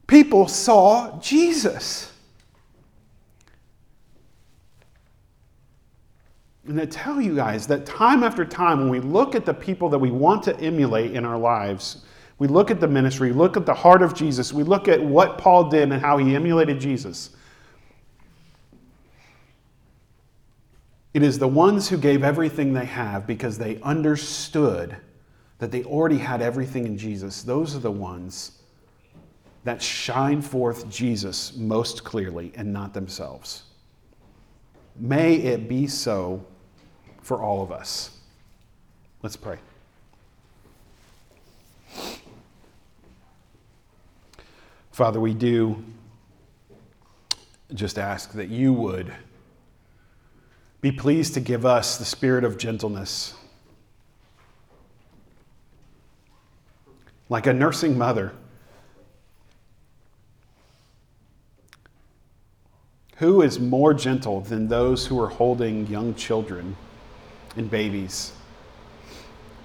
people 0.08 0.48
saw 0.48 1.20
Jesus. 1.20 2.12
And 6.68 6.82
I 6.82 6.86
tell 6.86 7.22
you 7.22 7.36
guys 7.36 7.68
that 7.68 7.86
time 7.86 8.24
after 8.24 8.44
time, 8.44 8.80
when 8.80 8.90
we 8.90 9.00
look 9.00 9.36
at 9.36 9.46
the 9.46 9.54
people 9.54 9.90
that 9.90 10.00
we 10.00 10.12
want 10.12 10.44
to 10.44 10.60
emulate 10.60 11.12
in 11.12 11.24
our 11.24 11.38
lives, 11.38 12.06
we 12.40 12.48
look 12.48 12.72
at 12.72 12.80
the 12.80 12.88
ministry, 12.88 13.32
look 13.32 13.56
at 13.56 13.66
the 13.66 13.74
heart 13.74 14.02
of 14.02 14.14
Jesus, 14.14 14.52
we 14.52 14.64
look 14.64 14.88
at 14.88 15.02
what 15.02 15.38
Paul 15.38 15.70
did 15.70 15.92
and 15.92 16.02
how 16.02 16.18
he 16.18 16.36
emulated 16.36 16.80
Jesus. 16.80 17.32
It 21.14 21.24
is 21.24 21.40
the 21.40 21.48
ones 21.48 21.88
who 21.88 21.98
gave 21.98 22.24
everything 22.24 22.74
they 22.74 22.86
have 22.86 23.26
because 23.26 23.58
they 23.58 23.80
understood 23.82 24.98
that 25.60 25.72
they 25.72 25.84
already 25.86 26.18
had 26.18 26.42
everything 26.42 26.86
in 26.86 26.98
Jesus. 26.98 27.42
Those 27.42 27.74
are 27.74 27.80
the 27.80 27.92
ones 27.92 28.60
that 29.66 29.82
shine 29.82 30.44
forth 30.44 30.88
Jesus 30.90 31.56
most 31.58 32.04
clearly 32.04 32.54
and 32.56 32.72
not 32.72 32.94
themselves. 32.94 33.64
May 34.96 35.38
it 35.38 35.68
be 35.68 35.88
so 35.88 36.46
for 37.22 37.42
all 37.42 37.64
of 37.64 37.72
us. 37.72 38.20
Let's 39.24 39.36
pray. 39.36 39.58
Father, 44.92 45.20
we 45.20 45.34
do 45.34 45.84
just 47.74 47.98
ask 47.98 48.34
that 48.34 48.50
you 48.50 48.72
would 48.72 49.12
be 50.80 50.92
pleased 50.92 51.34
to 51.34 51.40
give 51.40 51.66
us 51.66 51.98
the 51.98 52.06
spirit 52.06 52.44
of 52.44 52.60
gentleness. 52.60 53.34
Like 57.30 57.48
a 57.48 57.54
nursing 57.54 57.98
mother 57.98 58.32
Who 63.18 63.42
is 63.42 63.60
more 63.60 63.94
gentle 63.94 64.42
than 64.42 64.68
those 64.68 65.06
who 65.06 65.22
are 65.22 65.30
holding 65.30 65.88
young 65.88 66.16
children 66.16 66.76
and 67.56 67.70
babies? 67.70 68.34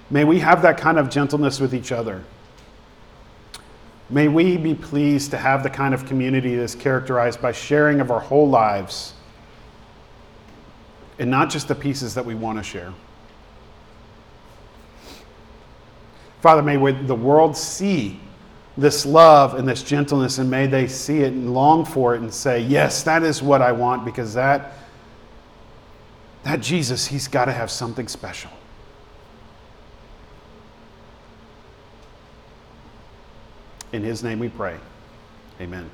May 0.09 0.23
we 0.23 0.39
have 0.39 0.61
that 0.61 0.77
kind 0.77 0.97
of 0.97 1.09
gentleness 1.09 1.59
with 1.59 1.73
each 1.73 1.91
other. 1.91 2.23
May 4.09 4.27
we 4.27 4.57
be 4.57 4.73
pleased 4.73 5.31
to 5.31 5.37
have 5.37 5.63
the 5.63 5.69
kind 5.69 5.93
of 5.93 6.05
community 6.05 6.55
that 6.55 6.63
is 6.63 6.75
characterized 6.75 7.41
by 7.41 7.51
sharing 7.51 7.99
of 7.99 8.11
our 8.11 8.19
whole 8.19 8.49
lives 8.49 9.13
and 11.19 11.29
not 11.29 11.49
just 11.49 11.67
the 11.67 11.75
pieces 11.75 12.13
that 12.15 12.25
we 12.25 12.35
want 12.35 12.57
to 12.57 12.63
share. 12.63 12.93
Father, 16.41 16.61
may 16.61 16.75
the 17.03 17.15
world 17.15 17.55
see 17.55 18.19
this 18.77 19.05
love 19.05 19.55
and 19.55 19.67
this 19.67 19.83
gentleness, 19.83 20.37
and 20.37 20.49
may 20.49 20.67
they 20.67 20.87
see 20.87 21.19
it 21.19 21.33
and 21.33 21.53
long 21.53 21.85
for 21.85 22.15
it 22.15 22.21
and 22.21 22.33
say, 22.33 22.61
Yes, 22.61 23.03
that 23.03 23.23
is 23.23 23.41
what 23.41 23.61
I 23.61 23.71
want 23.71 24.05
because 24.05 24.33
that, 24.33 24.73
that 26.43 26.61
Jesus, 26.61 27.07
he's 27.07 27.27
got 27.27 27.45
to 27.45 27.51
have 27.51 27.69
something 27.69 28.07
special. 28.07 28.51
In 33.91 34.03
his 34.03 34.23
name 34.23 34.39
we 34.39 34.47
pray. 34.49 34.77
Amen. 35.59 35.89